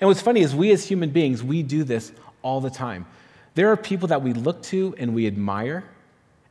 And 0.00 0.08
what's 0.08 0.20
funny 0.20 0.40
is 0.40 0.54
we 0.54 0.70
as 0.70 0.84
human 0.84 1.10
beings, 1.10 1.42
we 1.42 1.62
do 1.62 1.82
this 1.84 2.12
all 2.42 2.60
the 2.60 2.70
time. 2.70 3.06
There 3.54 3.70
are 3.70 3.76
people 3.76 4.08
that 4.08 4.22
we 4.22 4.32
look 4.32 4.62
to 4.64 4.94
and 4.98 5.14
we 5.14 5.26
admire, 5.26 5.84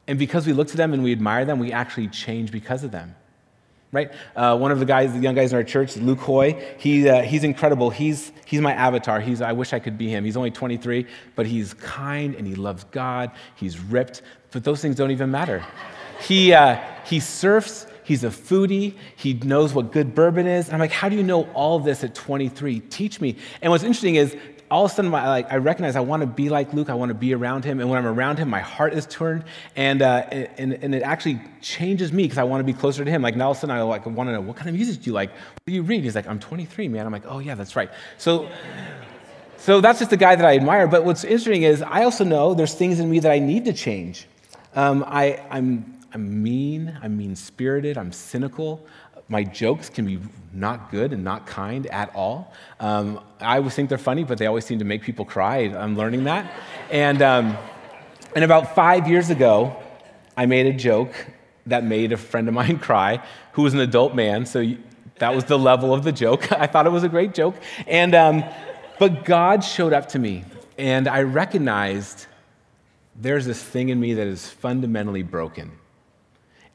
and 0.07 0.19
because 0.19 0.45
we 0.45 0.53
look 0.53 0.67
to 0.69 0.77
them 0.77 0.93
and 0.93 1.03
we 1.03 1.11
admire 1.11 1.45
them, 1.45 1.59
we 1.59 1.71
actually 1.71 2.07
change 2.07 2.51
because 2.51 2.83
of 2.83 2.91
them. 2.91 3.15
Right? 3.93 4.11
Uh, 4.37 4.57
one 4.57 4.71
of 4.71 4.79
the 4.79 4.85
guys, 4.85 5.11
the 5.11 5.19
young 5.19 5.35
guys 5.35 5.51
in 5.51 5.57
our 5.57 5.65
church, 5.65 5.97
Luke 5.97 6.19
Hoy, 6.19 6.53
he, 6.77 7.09
uh, 7.09 7.23
he's 7.23 7.43
incredible. 7.43 7.89
He's, 7.89 8.31
he's 8.45 8.61
my 8.61 8.71
avatar. 8.73 9.19
He's, 9.19 9.41
I 9.41 9.51
wish 9.51 9.73
I 9.73 9.79
could 9.79 9.97
be 9.97 10.07
him. 10.07 10.23
He's 10.23 10.37
only 10.37 10.51
23, 10.51 11.05
but 11.35 11.45
he's 11.45 11.73
kind 11.73 12.35
and 12.35 12.47
he 12.47 12.55
loves 12.55 12.85
God. 12.85 13.31
He's 13.55 13.79
ripped, 13.79 14.21
but 14.51 14.63
those 14.63 14.81
things 14.81 14.95
don't 14.95 15.11
even 15.11 15.29
matter. 15.29 15.65
He, 16.21 16.53
uh, 16.53 16.79
he 17.03 17.19
surfs, 17.19 17.85
he's 18.03 18.23
a 18.23 18.29
foodie, 18.29 18.95
he 19.17 19.33
knows 19.33 19.73
what 19.73 19.91
good 19.91 20.15
bourbon 20.15 20.47
is. 20.47 20.67
And 20.67 20.75
I'm 20.75 20.79
like, 20.79 20.91
how 20.91 21.09
do 21.09 21.15
you 21.15 21.23
know 21.23 21.43
all 21.53 21.79
this 21.79 22.03
at 22.03 22.15
23? 22.15 22.79
Teach 22.79 23.19
me. 23.19 23.35
And 23.61 23.71
what's 23.71 23.83
interesting 23.83 24.15
is 24.15 24.37
all 24.71 24.85
of 24.85 24.91
a 24.91 24.93
sudden, 24.95 25.11
my, 25.11 25.27
like, 25.27 25.51
I 25.51 25.57
recognize 25.57 25.97
I 25.97 25.99
want 25.99 26.21
to 26.21 26.27
be 26.27 26.49
like 26.49 26.73
Luke. 26.73 26.89
I 26.89 26.93
want 26.93 27.09
to 27.09 27.13
be 27.13 27.33
around 27.33 27.65
him. 27.65 27.81
And 27.81 27.89
when 27.89 27.99
I'm 27.99 28.07
around 28.07 28.39
him, 28.39 28.49
my 28.49 28.61
heart 28.61 28.93
is 28.93 29.05
turned. 29.05 29.43
And, 29.75 30.01
uh, 30.01 30.23
and, 30.31 30.73
and 30.73 30.95
it 30.95 31.03
actually 31.03 31.41
changes 31.59 32.13
me 32.13 32.23
because 32.23 32.37
I 32.37 32.43
want 32.43 32.61
to 32.61 32.63
be 32.63 32.71
closer 32.71 33.03
to 33.03 33.11
him. 33.11 33.21
Like 33.21 33.35
now, 33.35 33.47
all 33.47 33.51
of 33.51 33.57
a 33.57 33.59
sudden, 33.59 33.75
I 33.75 33.81
like, 33.81 34.05
want 34.05 34.29
to 34.29 34.33
know, 34.33 34.39
what 34.39 34.55
kind 34.55 34.69
of 34.69 34.75
music 34.75 35.03
do 35.03 35.09
you 35.09 35.13
like? 35.13 35.29
What 35.31 35.65
do 35.67 35.73
you 35.73 35.83
read? 35.83 36.05
He's 36.05 36.15
like, 36.15 36.25
I'm 36.25 36.39
23, 36.39 36.87
man. 36.87 37.05
I'm 37.05 37.11
like, 37.11 37.25
oh, 37.27 37.39
yeah, 37.39 37.55
that's 37.55 37.75
right. 37.75 37.91
So, 38.17 38.49
so 39.57 39.81
that's 39.81 39.99
just 39.99 40.09
the 40.09 40.17
guy 40.17 40.37
that 40.37 40.45
I 40.45 40.55
admire. 40.55 40.87
But 40.87 41.03
what's 41.03 41.25
interesting 41.25 41.63
is 41.63 41.81
I 41.81 42.03
also 42.05 42.23
know 42.23 42.53
there's 42.53 42.73
things 42.73 43.01
in 43.01 43.11
me 43.11 43.19
that 43.19 43.31
I 43.31 43.39
need 43.39 43.65
to 43.65 43.73
change. 43.73 44.25
Um, 44.73 45.03
I, 45.05 45.45
I'm, 45.49 45.99
I'm 46.13 46.41
mean, 46.41 46.97
I'm 47.03 47.17
mean 47.17 47.35
spirited, 47.35 47.97
I'm 47.97 48.13
cynical. 48.13 48.85
My 49.31 49.45
jokes 49.45 49.89
can 49.89 50.05
be 50.05 50.19
not 50.51 50.91
good 50.91 51.13
and 51.13 51.23
not 51.23 51.45
kind 51.47 51.87
at 51.87 52.13
all. 52.13 52.53
Um, 52.81 53.21
I 53.39 53.59
always 53.59 53.73
think 53.73 53.87
they're 53.87 53.97
funny, 53.97 54.25
but 54.25 54.37
they 54.37 54.45
always 54.45 54.65
seem 54.65 54.79
to 54.79 54.85
make 54.85 55.03
people 55.03 55.23
cry. 55.23 55.59
I'm 55.59 55.95
learning 55.95 56.25
that. 56.25 56.51
And, 56.89 57.21
um, 57.21 57.57
and 58.35 58.43
about 58.43 58.75
five 58.75 59.07
years 59.07 59.29
ago, 59.29 59.73
I 60.35 60.47
made 60.47 60.65
a 60.65 60.73
joke 60.73 61.13
that 61.67 61.85
made 61.85 62.11
a 62.11 62.17
friend 62.17 62.49
of 62.49 62.53
mine 62.53 62.77
cry 62.87 63.23
who 63.53 63.61
was 63.61 63.73
an 63.73 63.79
adult 63.79 64.13
man. 64.13 64.45
So 64.45 64.69
that 65.19 65.33
was 65.33 65.45
the 65.45 65.57
level 65.57 65.93
of 65.93 66.03
the 66.03 66.11
joke. 66.11 66.51
I 66.59 66.67
thought 66.67 66.85
it 66.85 66.91
was 66.91 67.03
a 67.03 67.09
great 67.09 67.33
joke. 67.33 67.55
And, 67.87 68.13
um, 68.13 68.43
but 68.99 69.23
God 69.23 69.63
showed 69.63 69.93
up 69.93 70.09
to 70.09 70.19
me, 70.19 70.43
and 70.77 71.07
I 71.07 71.21
recognized 71.21 72.25
there's 73.15 73.45
this 73.45 73.63
thing 73.63 73.87
in 73.87 73.97
me 73.97 74.15
that 74.15 74.27
is 74.27 74.49
fundamentally 74.49 75.23
broken. 75.23 75.71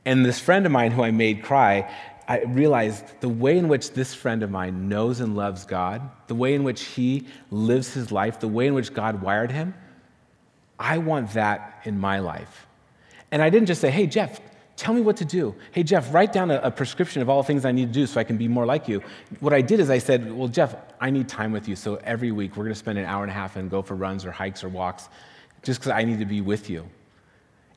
And 0.07 0.25
this 0.25 0.41
friend 0.41 0.65
of 0.65 0.73
mine 0.73 0.93
who 0.93 1.03
I 1.03 1.11
made 1.11 1.43
cry 1.43 1.93
I 2.29 2.43
realized 2.43 3.05
the 3.21 3.29
way 3.29 3.57
in 3.57 3.69
which 3.69 3.93
this 3.93 4.13
friend 4.13 4.43
of 4.43 4.51
mine 4.51 4.89
knows 4.89 5.21
and 5.21 5.37
loves 5.37 5.65
God, 5.65 6.03
the 6.27 6.35
way 6.35 6.55
in 6.55 6.65
which 6.65 6.83
he 6.83 7.27
lives 7.51 7.95
his 7.95 8.11
life, 8.11 8.41
the 8.41 8.49
way 8.49 8.67
in 8.67 8.75
which 8.75 8.93
God 8.93 9.23
wired 9.23 9.53
him, 9.53 9.75
I 10.79 10.99
want 10.99 11.33
that 11.35 11.83
in 11.85 11.99
my 11.99 12.19
life. 12.19 12.67
And 13.31 13.43
I 13.43 13.51
didn't 13.51 13.67
just 13.67 13.81
say, 13.81 13.91
hey, 13.91 14.07
Jeff, 14.07 14.41
tell 14.77 14.93
me 14.93 15.01
what 15.01 15.17
to 15.19 15.25
do. 15.25 15.55
Hey, 15.73 15.83
Jeff, 15.83 16.13
write 16.13 16.33
down 16.33 16.51
a, 16.51 16.61
a, 16.63 16.71
prescription 16.71 17.23
of 17.23 17.29
all 17.29 17.43
the 17.43 17.47
things 17.47 17.65
I 17.65 17.73
need 17.73 17.87
to 17.87 17.93
do 17.93 18.07
so 18.07 18.21
I 18.21 18.25
can 18.25 18.37
be 18.37 18.49
more 18.49 18.67
like 18.67 18.89
you. 18.89 19.03
What 19.41 19.53
I 19.53 19.63
did 19.63 19.81
is 19.81 19.89
I 19.89 19.99
said, 19.99 20.31
well, 20.33 20.49
Jeff, 20.49 20.75
I 21.01 21.11
need 21.11 21.29
time 21.29 21.53
with 21.53 21.67
you. 21.69 21.77
So 21.77 21.97
every 21.97 22.31
week 22.31 22.57
we're 22.57 22.65
going 22.65 22.75
to 22.75 22.79
spend 22.79 22.99
an 22.99 23.07
hour 23.07 23.23
and 23.23 23.31
a 23.31 23.35
half 23.35 23.57
and 23.57 23.71
go 23.71 23.83
for 23.83 23.95
runs 23.95 24.25
or 24.25 24.33
hikes 24.33 24.63
or 24.63 24.69
walks 24.69 25.09
just 25.63 25.81
because 25.81 25.93
I 25.93 26.05
need 26.05 26.19
to 26.19 26.27
be 26.27 26.41
with 26.41 26.69
you. 26.69 26.89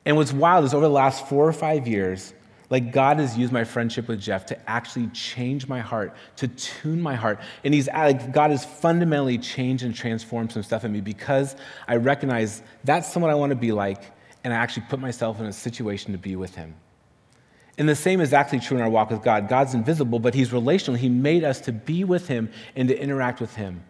And 0.04 0.16
what's 0.16 0.32
wild 0.32 0.64
is 0.64 0.74
over 0.74 0.86
the 0.86 0.92
last 0.92 1.26
four 1.28 1.46
or 1.46 1.52
five 1.52 1.86
years, 1.86 2.32
like 2.70 2.92
God 2.92 3.18
has 3.18 3.36
used 3.36 3.52
my 3.52 3.64
friendship 3.64 4.08
with 4.08 4.20
Jeff 4.20 4.46
to 4.46 4.70
actually 4.70 5.08
change 5.08 5.66
my 5.66 5.80
heart, 5.80 6.14
to 6.36 6.48
tune 6.48 7.00
my 7.00 7.16
heart. 7.16 7.40
And 7.64 7.74
he's 7.74 7.88
uh, 7.88 7.98
like 7.98 8.32
God 8.32 8.52
has 8.52 8.64
fundamentally 8.64 9.38
changed 9.38 9.82
and 9.82 9.94
transformed 9.94 10.52
some 10.52 10.62
stuff 10.62 10.84
in 10.84 10.92
me 10.92 11.00
because 11.00 11.56
I 11.88 11.96
recognize 11.96 12.62
that's 12.84 13.12
someone 13.12 13.30
I 13.30 13.34
want 13.34 13.50
to 13.50 13.56
be 13.56 13.72
like, 13.72 14.04
and 14.44 14.54
I 14.54 14.56
actually 14.56 14.86
put 14.88 15.00
myself 15.00 15.40
in 15.40 15.46
a 15.46 15.52
situation 15.52 16.12
to 16.12 16.18
be 16.18 16.36
with 16.36 16.54
him. 16.54 16.74
And 17.76 17.88
the 17.88 17.96
same 17.96 18.20
is 18.20 18.32
actually 18.32 18.60
true 18.60 18.76
in 18.76 18.82
our 18.82 18.90
walk 18.90 19.10
with 19.10 19.22
God. 19.22 19.48
God's 19.48 19.72
invisible, 19.72 20.18
but 20.18 20.34
He's 20.34 20.52
relational. 20.52 21.00
He 21.00 21.08
made 21.08 21.44
us 21.44 21.62
to 21.62 21.72
be 21.72 22.04
with 22.04 22.28
Him 22.28 22.50
and 22.76 22.88
to 22.88 23.00
interact 23.00 23.40
with 23.40 23.54
Him. 23.56 23.82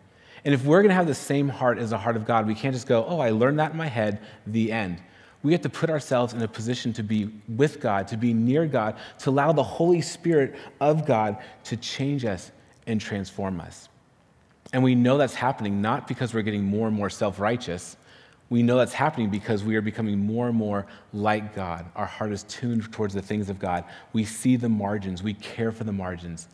And 0.45 0.55
if 0.55 0.65
we're 0.65 0.81
going 0.81 0.91
to 0.91 0.95
have 0.95 1.09
the 1.09 1.15
same 1.15 1.49
heart 1.49 1.79
as 1.79 1.91
the 1.91 1.99
heart 1.99 2.15
of 2.15 2.25
God, 2.25 2.47
we 2.47 2.55
can't 2.55 2.73
just 2.73 2.87
go, 2.87 3.05
oh, 3.05 3.19
I 3.19 3.31
learned 3.31 3.59
that 3.59 3.73
in 3.73 3.77
my 3.77 3.89
head, 3.89 4.21
the 4.47 4.71
end. 4.71 5.03
We 5.43 5.53
have 5.53 5.63
to 5.63 5.71
put 5.71 5.89
ourselves 5.89 6.35
in 6.35 6.43
a 6.43 6.49
position 6.49 6.93
to 6.95 7.03
be 7.03 7.31
with 7.49 7.81
God, 7.81 8.09
to 8.09 8.17
be 8.17 8.35
near 8.35 8.67
God, 8.67 8.97
to 9.21 9.31
allow 9.31 9.53
the 9.53 9.63
Holy 9.63 10.03
Spirit 10.03 10.57
of 10.81 11.07
God 11.07 11.39
to 11.65 11.77
change 11.77 12.25
us 12.25 12.53
and 12.87 13.01
transform 13.01 13.61
us. 13.61 13.89
And 14.73 14.83
we 14.83 14.95
know 14.95 15.17
that's 15.17 15.35
happening 15.35 15.81
not 15.81 16.07
because 16.07 16.35
we're 16.35 16.43
getting 16.43 16.65
more 16.65 16.87
and 16.87 16.97
more 16.97 17.11
self 17.11 17.41
righteous. 17.41 17.97
We 18.51 18.63
know 18.63 18.77
that's 18.77 18.93
happening 18.93 19.31
because 19.31 19.63
we 19.63 19.77
are 19.77 19.81
becoming 19.81 20.19
more 20.19 20.49
and 20.49 20.57
more 20.57 20.87
like 21.13 21.55
God. 21.55 21.87
Our 21.95 22.07
heart 22.07 22.33
is 22.33 22.43
tuned 22.45 22.93
towards 22.93 23.15
the 23.15 23.23
things 23.23 23.49
of 23.49 23.59
God. 23.61 23.85
We 24.13 24.25
see 24.25 24.57
the 24.57 24.69
margins, 24.69 25.23
we 25.23 25.35
care 25.35 25.73
for 25.73 25.85
the 25.85 25.93
margins. 25.93 26.49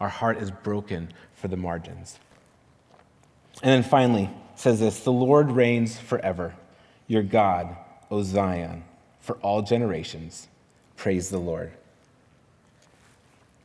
Our 0.00 0.08
heart 0.08 0.38
is 0.38 0.50
broken 0.50 1.12
for 1.34 1.48
the 1.48 1.56
margins. 1.56 2.18
And 3.62 3.70
then 3.70 3.88
finally, 3.88 4.30
says 4.56 4.80
this 4.80 5.00
The 5.00 5.12
Lord 5.12 5.50
reigns 5.50 5.98
forever. 5.98 6.54
Your 7.06 7.22
God 7.22 7.76
O 8.14 8.22
Zion, 8.22 8.84
for 9.18 9.34
all 9.38 9.60
generations. 9.60 10.46
Praise 10.96 11.30
the 11.30 11.38
Lord. 11.38 11.72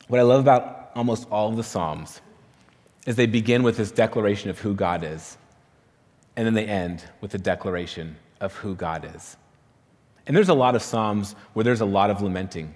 What 0.07 0.19
I 0.19 0.23
love 0.23 0.41
about 0.41 0.89
almost 0.95 1.27
all 1.29 1.49
of 1.49 1.55
the 1.55 1.63
Psalms 1.63 2.19
is 3.05 3.15
they 3.15 3.27
begin 3.27 3.61
with 3.61 3.77
this 3.77 3.91
declaration 3.91 4.49
of 4.49 4.57
who 4.57 4.73
God 4.73 5.03
is, 5.03 5.37
and 6.35 6.47
then 6.47 6.55
they 6.55 6.65
end 6.65 7.03
with 7.21 7.35
a 7.35 7.37
declaration 7.37 8.15
of 8.41 8.55
who 8.55 8.73
God 8.73 9.07
is. 9.15 9.37
And 10.25 10.35
there's 10.35 10.49
a 10.49 10.55
lot 10.55 10.75
of 10.75 10.81
Psalms 10.81 11.35
where 11.53 11.63
there's 11.63 11.81
a 11.81 11.85
lot 11.85 12.09
of 12.09 12.23
lamenting. 12.23 12.73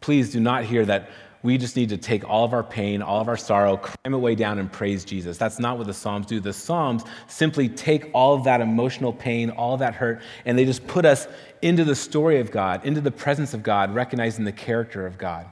Please 0.00 0.32
do 0.32 0.40
not 0.40 0.64
hear 0.64 0.86
that 0.86 1.10
we 1.42 1.58
just 1.58 1.76
need 1.76 1.88
to 1.88 1.96
take 1.96 2.28
all 2.28 2.44
of 2.44 2.52
our 2.52 2.62
pain, 2.62 3.02
all 3.02 3.20
of 3.20 3.28
our 3.28 3.36
sorrow, 3.36 3.76
cram 3.76 4.14
it 4.14 4.18
way 4.18 4.34
down 4.34 4.58
and 4.58 4.70
praise 4.70 5.04
Jesus. 5.04 5.38
That's 5.38 5.58
not 5.58 5.78
what 5.78 5.86
the 5.86 5.94
Psalms 5.94 6.26
do. 6.26 6.40
The 6.40 6.52
Psalms 6.52 7.04
simply 7.26 7.68
take 7.68 8.10
all 8.14 8.34
of 8.34 8.44
that 8.44 8.60
emotional 8.60 9.12
pain, 9.12 9.50
all 9.50 9.76
that 9.78 9.94
hurt, 9.94 10.22
and 10.44 10.56
they 10.56 10.64
just 10.64 10.86
put 10.86 11.04
us 11.04 11.26
into 11.60 11.84
the 11.84 11.96
story 11.96 12.38
of 12.40 12.50
God, 12.50 12.84
into 12.84 13.00
the 13.00 13.10
presence 13.10 13.54
of 13.54 13.62
God, 13.62 13.94
recognizing 13.94 14.44
the 14.44 14.52
character 14.52 15.06
of 15.06 15.18
God. 15.18 15.46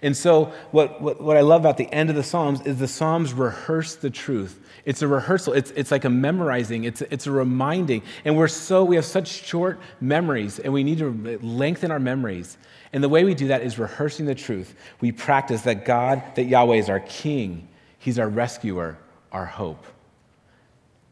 And 0.00 0.16
so, 0.16 0.52
what, 0.70 1.00
what, 1.02 1.20
what, 1.20 1.36
I 1.36 1.40
love 1.40 1.62
about 1.62 1.76
the 1.76 1.92
end 1.92 2.08
of 2.10 2.16
the 2.16 2.22
Psalms 2.22 2.60
is 2.62 2.78
the 2.78 2.88
Psalms 2.88 3.32
rehearse 3.32 3.96
the 3.96 4.10
truth. 4.10 4.60
It's 4.84 5.02
a 5.02 5.08
rehearsal. 5.08 5.52
It's, 5.52 5.70
it's 5.72 5.90
like 5.90 6.04
a 6.04 6.10
memorizing. 6.10 6.84
It's, 6.84 7.02
it's 7.02 7.26
a 7.26 7.30
reminding. 7.30 8.02
And 8.24 8.36
we're 8.36 8.48
so, 8.48 8.84
we 8.84 8.96
have 8.96 9.04
such 9.04 9.28
short 9.28 9.80
memories, 10.00 10.58
and 10.58 10.72
we 10.72 10.82
need 10.82 10.98
to 10.98 11.38
lengthen 11.42 11.90
our 11.90 12.00
memories. 12.00 12.56
And 12.92 13.02
the 13.02 13.08
way 13.08 13.24
we 13.24 13.34
do 13.34 13.48
that 13.48 13.62
is 13.62 13.78
rehearsing 13.78 14.26
the 14.26 14.34
truth. 14.34 14.74
We 15.00 15.12
practice 15.12 15.62
that 15.62 15.84
God, 15.84 16.22
that 16.34 16.44
Yahweh 16.44 16.76
is 16.76 16.88
our 16.88 17.00
king, 17.00 17.68
He's 17.98 18.18
our 18.18 18.28
rescuer, 18.28 18.98
our 19.30 19.46
hope. 19.46 19.84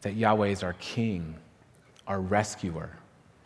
That 0.02 0.14
Yahweh 0.14 0.48
is 0.48 0.62
our 0.62 0.72
king, 0.74 1.36
our 2.06 2.20
rescuer, 2.20 2.90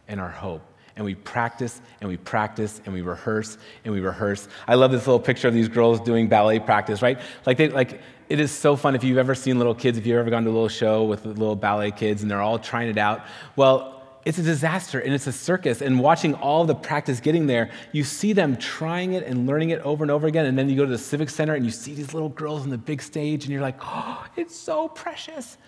and 0.09 0.21
our 0.21 0.31
hope. 0.31 0.63
And 0.97 1.05
we 1.05 1.15
practice 1.17 1.81
and 2.01 2.09
we 2.09 2.17
practice 2.17 2.81
and 2.85 2.95
we 2.95 3.01
rehearse 3.01 3.59
and 3.85 3.93
we 3.93 4.01
rehearse. 4.01 4.47
I 4.69 4.75
love 4.75 4.93
this 4.93 5.07
little 5.07 5.21
picture 5.21 5.49
of 5.49 5.55
these 5.55 5.69
girls 5.69 6.01
doing 6.01 6.29
ballet 6.29 6.61
practice, 6.61 7.03
right? 7.03 7.21
Like, 7.47 7.57
they, 7.57 7.69
like 7.69 8.01
it 8.29 8.41
is 8.41 8.53
so 8.53 8.77
fun 8.77 8.95
if 8.95 9.05
you've 9.05 9.19
ever 9.19 9.35
seen 9.35 9.59
little 9.59 9.75
kids, 9.75 9.99
if 9.99 10.07
you've 10.07 10.19
ever 10.19 10.31
gone 10.31 10.45
to 10.45 10.51
a 10.51 10.53
little 10.53 10.69
show 10.69 11.05
with 11.05 11.27
little 11.27 11.57
ballet 11.57 11.91
kids 11.91 12.23
and 12.23 12.31
they're 12.31 12.41
all 12.41 12.59
trying 12.59 12.89
it 12.89 12.99
out. 12.99 13.27
Well, 13.57 13.95
it's 14.25 14.39
a 14.39 14.43
disaster 14.43 15.01
and 15.01 15.13
it's 15.13 15.27
a 15.27 15.33
circus. 15.33 15.83
And 15.83 16.01
watching 16.01 16.35
all 16.35 16.65
the 16.65 16.75
practice 16.75 17.21
getting 17.21 17.47
there, 17.47 17.71
you 17.93 18.05
see 18.05 18.33
them 18.33 18.57
trying 18.57 19.13
it 19.13 19.25
and 19.25 19.47
learning 19.47 19.71
it 19.71 19.81
over 19.81 20.03
and 20.03 20.11
over 20.11 20.27
again. 20.27 20.47
And 20.47 20.57
then 20.57 20.69
you 20.69 20.77
go 20.77 20.85
to 20.85 20.91
the 20.91 20.99
Civic 20.99 21.29
Center 21.29 21.55
and 21.55 21.65
you 21.65 21.71
see 21.71 21.95
these 21.95 22.15
little 22.15 22.31
girls 22.31 22.63
on 22.63 22.71
the 22.71 22.79
big 22.79 23.03
stage 23.03 23.45
and 23.45 23.53
you're 23.53 23.63
like, 23.63 23.77
oh, 23.83 24.25
it's 24.37 24.57
so 24.57 24.89
precious. 24.89 25.59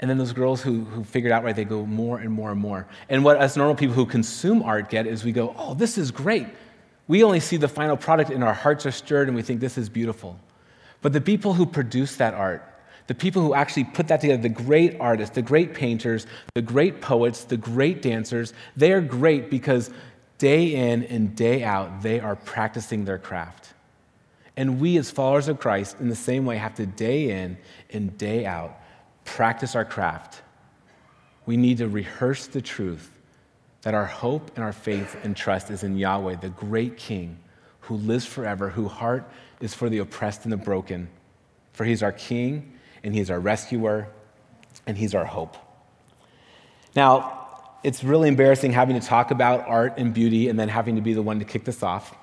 And 0.00 0.08
then 0.08 0.16
those 0.16 0.32
girls 0.32 0.62
who, 0.62 0.84
who 0.84 1.04
figured 1.04 1.30
out 1.30 1.44
right, 1.44 1.54
they 1.54 1.64
go 1.64 1.84
more 1.84 2.18
and 2.18 2.30
more 2.30 2.50
and 2.50 2.60
more. 2.60 2.86
And 3.10 3.22
what 3.22 3.36
us 3.36 3.56
normal 3.56 3.76
people 3.76 3.94
who 3.94 4.06
consume 4.06 4.62
art 4.62 4.88
get 4.88 5.06
is 5.06 5.24
we 5.24 5.32
go, 5.32 5.54
oh, 5.58 5.74
this 5.74 5.98
is 5.98 6.10
great. 6.10 6.46
We 7.06 7.22
only 7.22 7.40
see 7.40 7.58
the 7.58 7.68
final 7.68 7.98
product 7.98 8.30
and 8.30 8.42
our 8.42 8.54
hearts 8.54 8.86
are 8.86 8.90
stirred 8.90 9.28
and 9.28 9.36
we 9.36 9.42
think 9.42 9.60
this 9.60 9.76
is 9.76 9.90
beautiful. 9.90 10.40
But 11.02 11.12
the 11.12 11.20
people 11.20 11.52
who 11.52 11.66
produce 11.66 12.16
that 12.16 12.32
art, 12.32 12.66
the 13.08 13.14
people 13.14 13.42
who 13.42 13.52
actually 13.52 13.84
put 13.84 14.08
that 14.08 14.22
together, 14.22 14.40
the 14.40 14.48
great 14.48 14.98
artists, 15.00 15.34
the 15.34 15.42
great 15.42 15.74
painters, 15.74 16.26
the 16.54 16.62
great 16.62 17.02
poets, 17.02 17.44
the 17.44 17.56
great 17.58 18.00
dancers, 18.00 18.54
they 18.76 18.92
are 18.92 19.00
great 19.02 19.50
because 19.50 19.90
day 20.38 20.74
in 20.74 21.04
and 21.04 21.36
day 21.36 21.62
out, 21.62 22.00
they 22.00 22.20
are 22.20 22.36
practicing 22.36 23.04
their 23.04 23.18
craft. 23.18 23.74
And 24.56 24.80
we, 24.80 24.96
as 24.96 25.10
followers 25.10 25.48
of 25.48 25.60
Christ, 25.60 25.96
in 26.00 26.08
the 26.08 26.16
same 26.16 26.46
way, 26.46 26.56
have 26.56 26.74
to 26.76 26.86
day 26.86 27.42
in 27.42 27.58
and 27.90 28.16
day 28.16 28.46
out 28.46 28.79
practice 29.24 29.74
our 29.74 29.84
craft. 29.84 30.42
We 31.46 31.56
need 31.56 31.78
to 31.78 31.88
rehearse 31.88 32.46
the 32.46 32.62
truth 32.62 33.10
that 33.82 33.94
our 33.94 34.06
hope 34.06 34.50
and 34.56 34.64
our 34.64 34.72
faith 34.72 35.16
and 35.22 35.36
trust 35.36 35.70
is 35.70 35.82
in 35.82 35.96
Yahweh, 35.96 36.36
the 36.36 36.50
great 36.50 36.96
King 36.96 37.38
who 37.80 37.96
lives 37.96 38.26
forever, 38.26 38.68
whose 38.68 38.90
heart 38.90 39.28
is 39.60 39.74
for 39.74 39.88
the 39.88 39.98
oppressed 39.98 40.44
and 40.44 40.52
the 40.52 40.56
broken. 40.56 41.08
For 41.72 41.84
he's 41.84 42.02
our 42.02 42.12
King 42.12 42.78
and 43.02 43.14
he's 43.14 43.30
our 43.30 43.40
rescuer 43.40 44.08
and 44.86 44.96
he's 44.96 45.14
our 45.14 45.24
hope. 45.24 45.56
Now, 46.94 47.36
it's 47.82 48.04
really 48.04 48.28
embarrassing 48.28 48.72
having 48.72 49.00
to 49.00 49.06
talk 49.06 49.30
about 49.30 49.66
art 49.66 49.94
and 49.96 50.12
beauty 50.12 50.48
and 50.48 50.58
then 50.58 50.68
having 50.68 50.96
to 50.96 51.00
be 51.00 51.14
the 51.14 51.22
one 51.22 51.38
to 51.38 51.44
kick 51.44 51.64
this 51.64 51.82
off. 51.82 52.14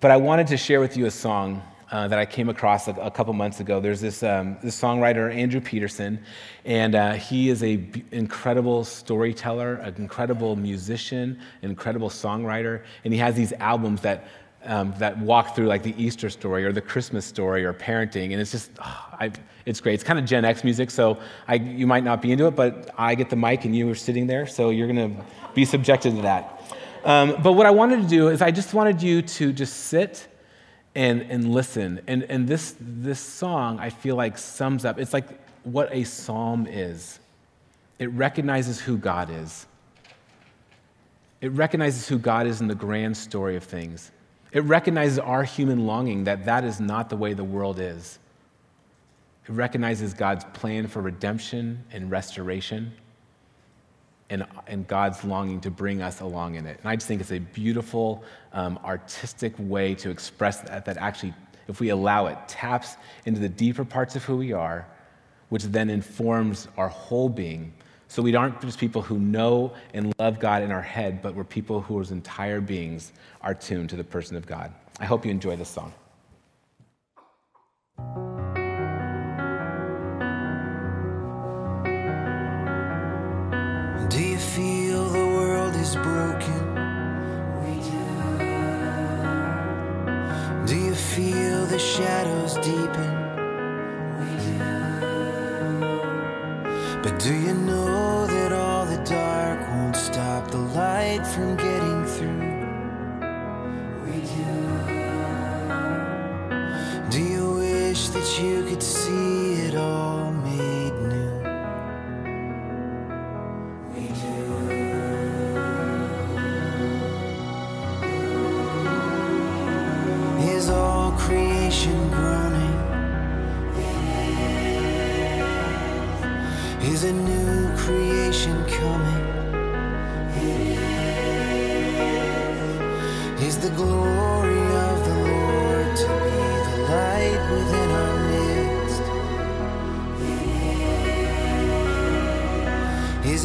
But 0.00 0.10
I 0.10 0.16
wanted 0.18 0.48
to 0.48 0.56
share 0.56 0.80
with 0.80 0.96
you 0.96 1.06
a 1.06 1.10
song 1.10 1.62
uh, 1.92 2.08
that 2.08 2.18
I 2.18 2.24
came 2.24 2.48
across 2.48 2.88
a, 2.88 2.92
a, 2.92 3.10
couple 3.10 3.34
months 3.34 3.60
ago. 3.60 3.78
There's 3.78 4.00
this, 4.00 4.22
um, 4.22 4.56
this 4.62 4.80
songwriter, 4.80 5.32
Andrew 5.32 5.60
Peterson, 5.60 6.18
and 6.64 6.94
uh, 6.94 7.12
he 7.12 7.50
is 7.50 7.62
an 7.62 7.90
b- 7.92 8.04
incredible 8.10 8.82
storyteller, 8.82 9.74
an 9.74 9.94
incredible 9.98 10.56
musician, 10.56 11.38
an 11.60 11.68
incredible 11.68 12.08
songwriter, 12.08 12.82
and 13.04 13.12
he 13.12 13.20
has 13.20 13.34
these 13.34 13.52
albums 13.54 14.00
that 14.00 14.26
um, 14.64 14.94
that 14.98 15.18
walk 15.18 15.56
through 15.56 15.66
like 15.66 15.82
the 15.82 15.92
Easter 16.00 16.30
story 16.30 16.64
or 16.64 16.70
the 16.70 16.80
Christmas 16.80 17.26
story 17.26 17.64
or 17.64 17.74
parenting, 17.74 18.30
and 18.30 18.40
it's 18.40 18.52
just, 18.52 18.70
oh, 18.78 19.28
it's 19.66 19.80
great. 19.80 19.94
It's 19.94 20.04
kind 20.04 20.20
of 20.20 20.24
Gen 20.24 20.44
X 20.44 20.62
music, 20.62 20.90
so 20.90 21.18
I, 21.48 21.56
you 21.56 21.86
might 21.86 22.04
not 22.04 22.22
be 22.22 22.30
into 22.30 22.46
it, 22.46 22.54
but 22.54 22.90
I 22.96 23.16
get 23.16 23.28
the 23.28 23.36
mic 23.36 23.64
and 23.64 23.74
you 23.74 23.90
are 23.90 23.96
sitting 23.96 24.28
there, 24.28 24.46
so 24.46 24.70
you're 24.70 24.86
to 24.86 25.24
be 25.52 25.64
subjected 25.64 26.14
to 26.14 26.22
that. 26.22 26.62
Um, 27.04 27.42
but 27.42 27.52
what 27.52 27.66
I 27.66 27.70
wanted 27.70 28.02
to 28.02 28.08
do 28.08 28.28
is 28.28 28.40
I 28.40 28.52
just 28.52 28.72
wanted 28.72 29.02
you 29.02 29.22
to 29.22 29.52
just 29.52 29.88
sit 29.88 30.28
and, 30.94 31.22
and 31.22 31.52
listen. 31.52 32.00
And, 32.06 32.24
and 32.24 32.46
this, 32.46 32.74
this 32.80 33.20
song, 33.20 33.78
I 33.78 33.90
feel 33.90 34.16
like, 34.16 34.38
sums 34.38 34.84
up, 34.84 34.98
it's 34.98 35.12
like 35.12 35.26
what 35.64 35.88
a 35.92 36.04
psalm 36.04 36.66
is. 36.66 37.18
It 37.98 38.10
recognizes 38.10 38.80
who 38.80 38.96
God 38.96 39.30
is. 39.30 39.66
It 41.40 41.52
recognizes 41.52 42.08
who 42.08 42.18
God 42.18 42.46
is 42.46 42.60
in 42.60 42.68
the 42.68 42.74
grand 42.74 43.16
story 43.16 43.56
of 43.56 43.64
things. 43.64 44.10
It 44.52 44.64
recognizes 44.64 45.18
our 45.18 45.44
human 45.44 45.86
longing 45.86 46.24
that 46.24 46.44
that 46.44 46.64
is 46.64 46.78
not 46.78 47.08
the 47.08 47.16
way 47.16 47.32
the 47.32 47.44
world 47.44 47.80
is. 47.80 48.18
It 49.48 49.52
recognizes 49.52 50.14
God's 50.14 50.44
plan 50.52 50.86
for 50.86 51.00
redemption 51.00 51.84
and 51.90 52.10
restoration 52.10 52.92
and, 54.32 54.44
and 54.66 54.88
God's 54.88 55.22
longing 55.24 55.60
to 55.60 55.70
bring 55.70 56.02
us 56.02 56.20
along 56.20 56.56
in 56.56 56.66
it. 56.66 56.78
And 56.80 56.88
I 56.88 56.96
just 56.96 57.06
think 57.06 57.20
it's 57.20 57.32
a 57.32 57.38
beautiful, 57.38 58.24
um, 58.52 58.78
artistic 58.84 59.54
way 59.58 59.94
to 59.96 60.10
express 60.10 60.60
that, 60.62 60.84
that 60.86 60.96
actually, 60.96 61.34
if 61.68 61.78
we 61.80 61.90
allow 61.90 62.26
it, 62.26 62.38
taps 62.48 62.96
into 63.26 63.40
the 63.40 63.48
deeper 63.48 63.84
parts 63.84 64.16
of 64.16 64.24
who 64.24 64.36
we 64.36 64.52
are, 64.52 64.86
which 65.50 65.64
then 65.64 65.90
informs 65.90 66.66
our 66.76 66.88
whole 66.88 67.28
being 67.28 67.72
so 68.12 68.20
we 68.20 68.34
aren't 68.34 68.60
just 68.60 68.78
people 68.78 69.00
who 69.00 69.18
know 69.18 69.72
and 69.94 70.12
love 70.18 70.38
God 70.38 70.62
in 70.62 70.70
our 70.70 70.82
head, 70.82 71.22
but 71.22 71.34
we're 71.34 71.44
people 71.44 71.80
whose 71.80 72.10
entire 72.10 72.60
beings 72.60 73.12
are 73.40 73.54
tuned 73.54 73.88
to 73.88 73.96
the 73.96 74.04
person 74.04 74.36
of 74.36 74.44
God. 74.44 74.70
I 75.00 75.06
hope 75.06 75.24
you 75.24 75.30
enjoy 75.30 75.56
this 75.56 75.70
song. 75.70 75.94
Feel 84.42 85.08
the 85.08 85.26
world 85.36 85.74
is 85.76 85.94
broken? 85.94 86.74
We 87.62 87.74
do. 87.90 88.04
Do 90.66 90.76
you 90.76 90.94
feel 90.94 91.66
the 91.66 91.78
shadows 91.78 92.54
deepen? 92.56 93.11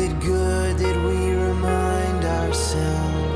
It 0.09 0.19
good 0.21 0.77
that 0.77 0.95
we 1.05 1.33
remind 1.33 2.23
ourselves 2.23 3.26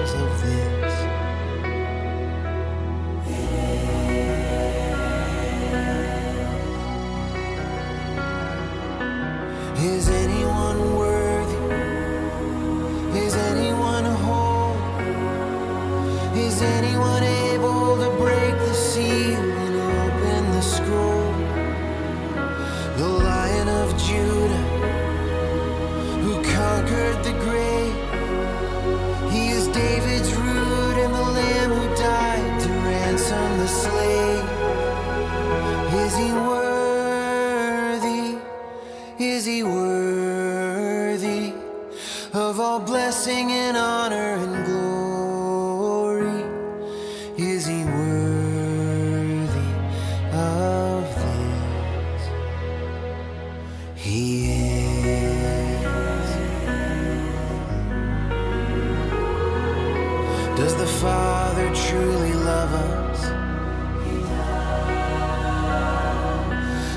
Truly 61.73 62.33
love 62.33 62.73
us? 62.73 63.21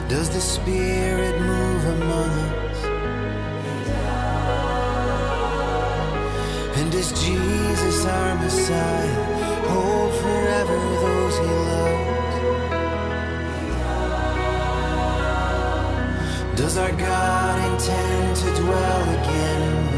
Does 0.08 0.30
the 0.30 0.40
Spirit 0.40 1.40
move 1.40 1.84
among 1.96 2.30
us? 2.30 2.84
And 6.76 6.90
does 6.90 7.12
Jesus, 7.24 8.04
our 8.04 8.34
Messiah, 8.36 9.24
hold 9.68 10.12
forever 10.14 10.76
those 11.04 11.38
he 11.38 11.44
loves? 11.70 12.36
Does 16.60 16.76
our 16.78 16.92
God 16.92 17.72
intend 17.72 18.36
to 18.36 18.54
dwell 18.62 19.02
again 19.20 19.93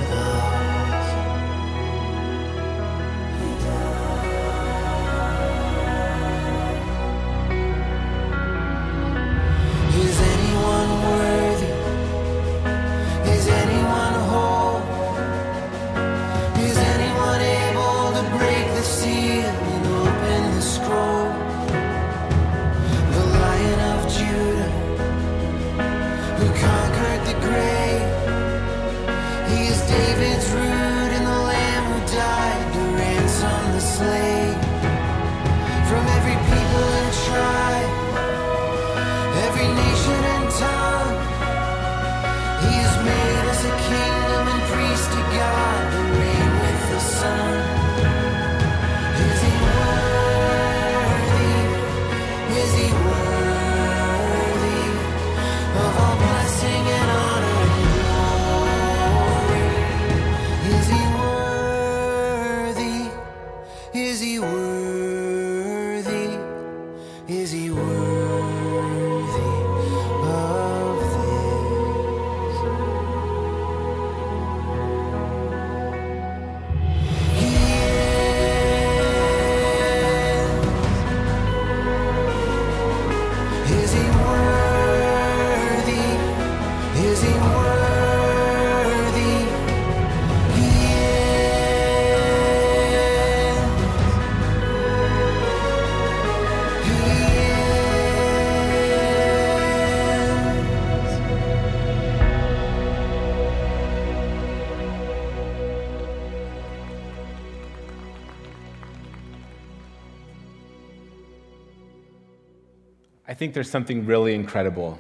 think 113.37 113.55
there's 113.55 113.70
something 113.70 114.07
really 114.07 114.35
incredible 114.35 114.99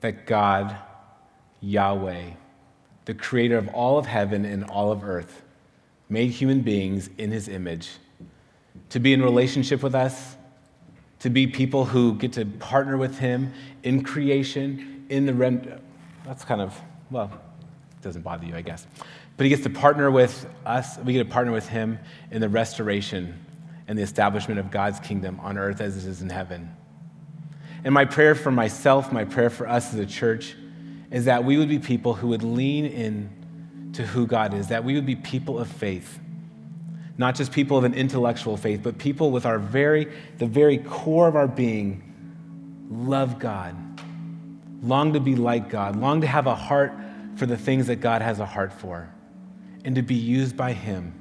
that 0.00 0.26
God, 0.26 0.76
Yahweh, 1.60 2.30
the 3.04 3.14
creator 3.14 3.56
of 3.56 3.68
all 3.68 3.98
of 3.98 4.06
heaven 4.06 4.44
and 4.44 4.64
all 4.64 4.90
of 4.90 5.04
earth, 5.04 5.42
made 6.08 6.30
human 6.30 6.60
beings 6.60 7.08
in 7.18 7.30
his 7.30 7.48
image 7.48 7.90
to 8.90 8.98
be 8.98 9.12
in 9.12 9.22
relationship 9.22 9.82
with 9.82 9.94
us, 9.94 10.36
to 11.20 11.30
be 11.30 11.46
people 11.46 11.84
who 11.84 12.14
get 12.14 12.32
to 12.32 12.44
partner 12.44 12.96
with 12.96 13.18
him 13.18 13.52
in 13.84 14.02
creation, 14.02 15.06
in 15.08 15.24
the 15.24 15.32
rem. 15.32 15.80
That's 16.24 16.44
kind 16.44 16.60
of, 16.60 16.78
well, 17.10 17.30
it 17.92 18.02
doesn't 18.02 18.22
bother 18.22 18.44
you, 18.44 18.56
I 18.56 18.62
guess. 18.62 18.86
But 19.36 19.44
he 19.44 19.50
gets 19.50 19.62
to 19.62 19.70
partner 19.70 20.10
with 20.10 20.46
us, 20.66 20.98
we 20.98 21.12
get 21.12 21.20
to 21.20 21.30
partner 21.30 21.52
with 21.52 21.68
him 21.68 21.98
in 22.30 22.40
the 22.40 22.48
restoration 22.48 23.38
and 23.86 23.96
the 23.96 24.02
establishment 24.02 24.58
of 24.58 24.70
God's 24.70 25.00
kingdom 25.00 25.38
on 25.40 25.56
earth 25.58 25.80
as 25.80 25.96
it 25.96 26.08
is 26.08 26.22
in 26.22 26.28
heaven. 26.28 26.74
And 27.84 27.92
my 27.92 28.04
prayer 28.04 28.34
for 28.34 28.50
myself, 28.50 29.12
my 29.12 29.24
prayer 29.24 29.50
for 29.50 29.68
us 29.68 29.92
as 29.92 29.98
a 29.98 30.06
church, 30.06 30.54
is 31.10 31.24
that 31.26 31.44
we 31.44 31.58
would 31.58 31.68
be 31.68 31.78
people 31.78 32.14
who 32.14 32.28
would 32.28 32.42
lean 32.42 32.86
in 32.86 33.92
to 33.94 34.06
who 34.06 34.26
God 34.26 34.54
is, 34.54 34.68
that 34.68 34.84
we 34.84 34.94
would 34.94 35.04
be 35.04 35.16
people 35.16 35.58
of 35.58 35.68
faith. 35.68 36.18
Not 37.18 37.34
just 37.34 37.52
people 37.52 37.76
of 37.76 37.84
an 37.84 37.94
intellectual 37.94 38.56
faith, 38.56 38.80
but 38.82 38.98
people 38.98 39.30
with 39.30 39.44
our 39.44 39.58
very, 39.58 40.10
the 40.38 40.46
very 40.46 40.78
core 40.78 41.28
of 41.28 41.36
our 41.36 41.48
being, 41.48 42.02
love 42.90 43.38
God, 43.38 43.76
long 44.82 45.12
to 45.12 45.20
be 45.20 45.36
like 45.36 45.68
God, 45.68 45.96
long 45.96 46.22
to 46.22 46.26
have 46.26 46.46
a 46.46 46.54
heart 46.54 46.92
for 47.36 47.46
the 47.46 47.56
things 47.56 47.88
that 47.88 47.96
God 47.96 48.22
has 48.22 48.40
a 48.40 48.46
heart 48.46 48.72
for, 48.72 49.12
and 49.84 49.94
to 49.96 50.02
be 50.02 50.14
used 50.14 50.56
by 50.56 50.72
Him 50.72 51.12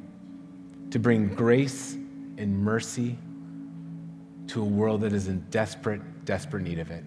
to 0.91 0.99
bring 0.99 1.27
grace 1.29 1.93
and 1.93 2.57
mercy 2.63 3.17
to 4.47 4.61
a 4.61 4.65
world 4.65 5.01
that 5.01 5.13
is 5.13 5.27
in 5.27 5.39
desperate 5.49 6.01
desperate 6.31 6.63
need 6.63 6.79
of 6.79 6.89
it. 6.91 7.03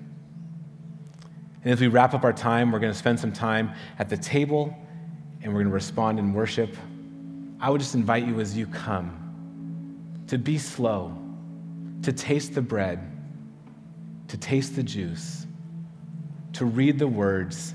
And 1.63 1.73
as 1.73 1.81
we 1.81 1.89
wrap 1.89 2.13
up 2.13 2.25
our 2.25 2.33
time, 2.35 2.71
we're 2.71 2.79
going 2.79 2.93
to 2.93 2.99
spend 2.99 3.19
some 3.19 3.33
time 3.33 3.73
at 3.99 4.11
the 4.11 4.19
table 4.19 4.77
and 5.41 5.51
we're 5.51 5.61
going 5.61 5.71
to 5.71 5.73
respond 5.73 6.19
in 6.19 6.35
worship. 6.35 6.77
I 7.59 7.71
would 7.71 7.81
just 7.81 7.95
invite 7.95 8.27
you 8.27 8.39
as 8.41 8.55
you 8.55 8.67
come 8.67 10.23
to 10.27 10.37
be 10.37 10.59
slow, 10.59 11.17
to 12.03 12.13
taste 12.13 12.55
the 12.55 12.61
bread, 12.61 13.01
to 14.29 14.37
taste 14.37 14.77
the 14.77 14.83
juice, 14.83 15.47
to 16.53 16.67
read 16.67 16.99
the 16.99 17.09
words, 17.09 17.75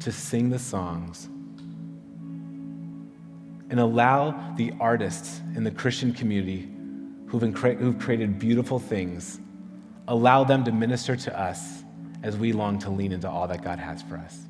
to 0.00 0.10
sing 0.10 0.48
the 0.48 0.58
songs, 0.58 1.26
and 3.68 3.78
allow 3.78 4.54
the 4.56 4.72
artists 4.80 5.42
in 5.54 5.64
the 5.64 5.70
Christian 5.70 6.14
community 6.14 6.66
who've, 7.26 7.98
created 7.98 8.38
beautiful 8.38 8.78
things 8.78 9.38
allow 10.08 10.44
them 10.44 10.64
to 10.64 10.72
minister 10.72 11.16
to 11.16 11.40
us 11.40 11.84
as 12.22 12.36
we 12.36 12.52
long 12.52 12.78
to 12.80 12.90
lean 12.90 13.12
into 13.12 13.28
all 13.28 13.48
that 13.48 13.62
God 13.62 13.78
has 13.78 14.02
for 14.02 14.16
us. 14.16 14.46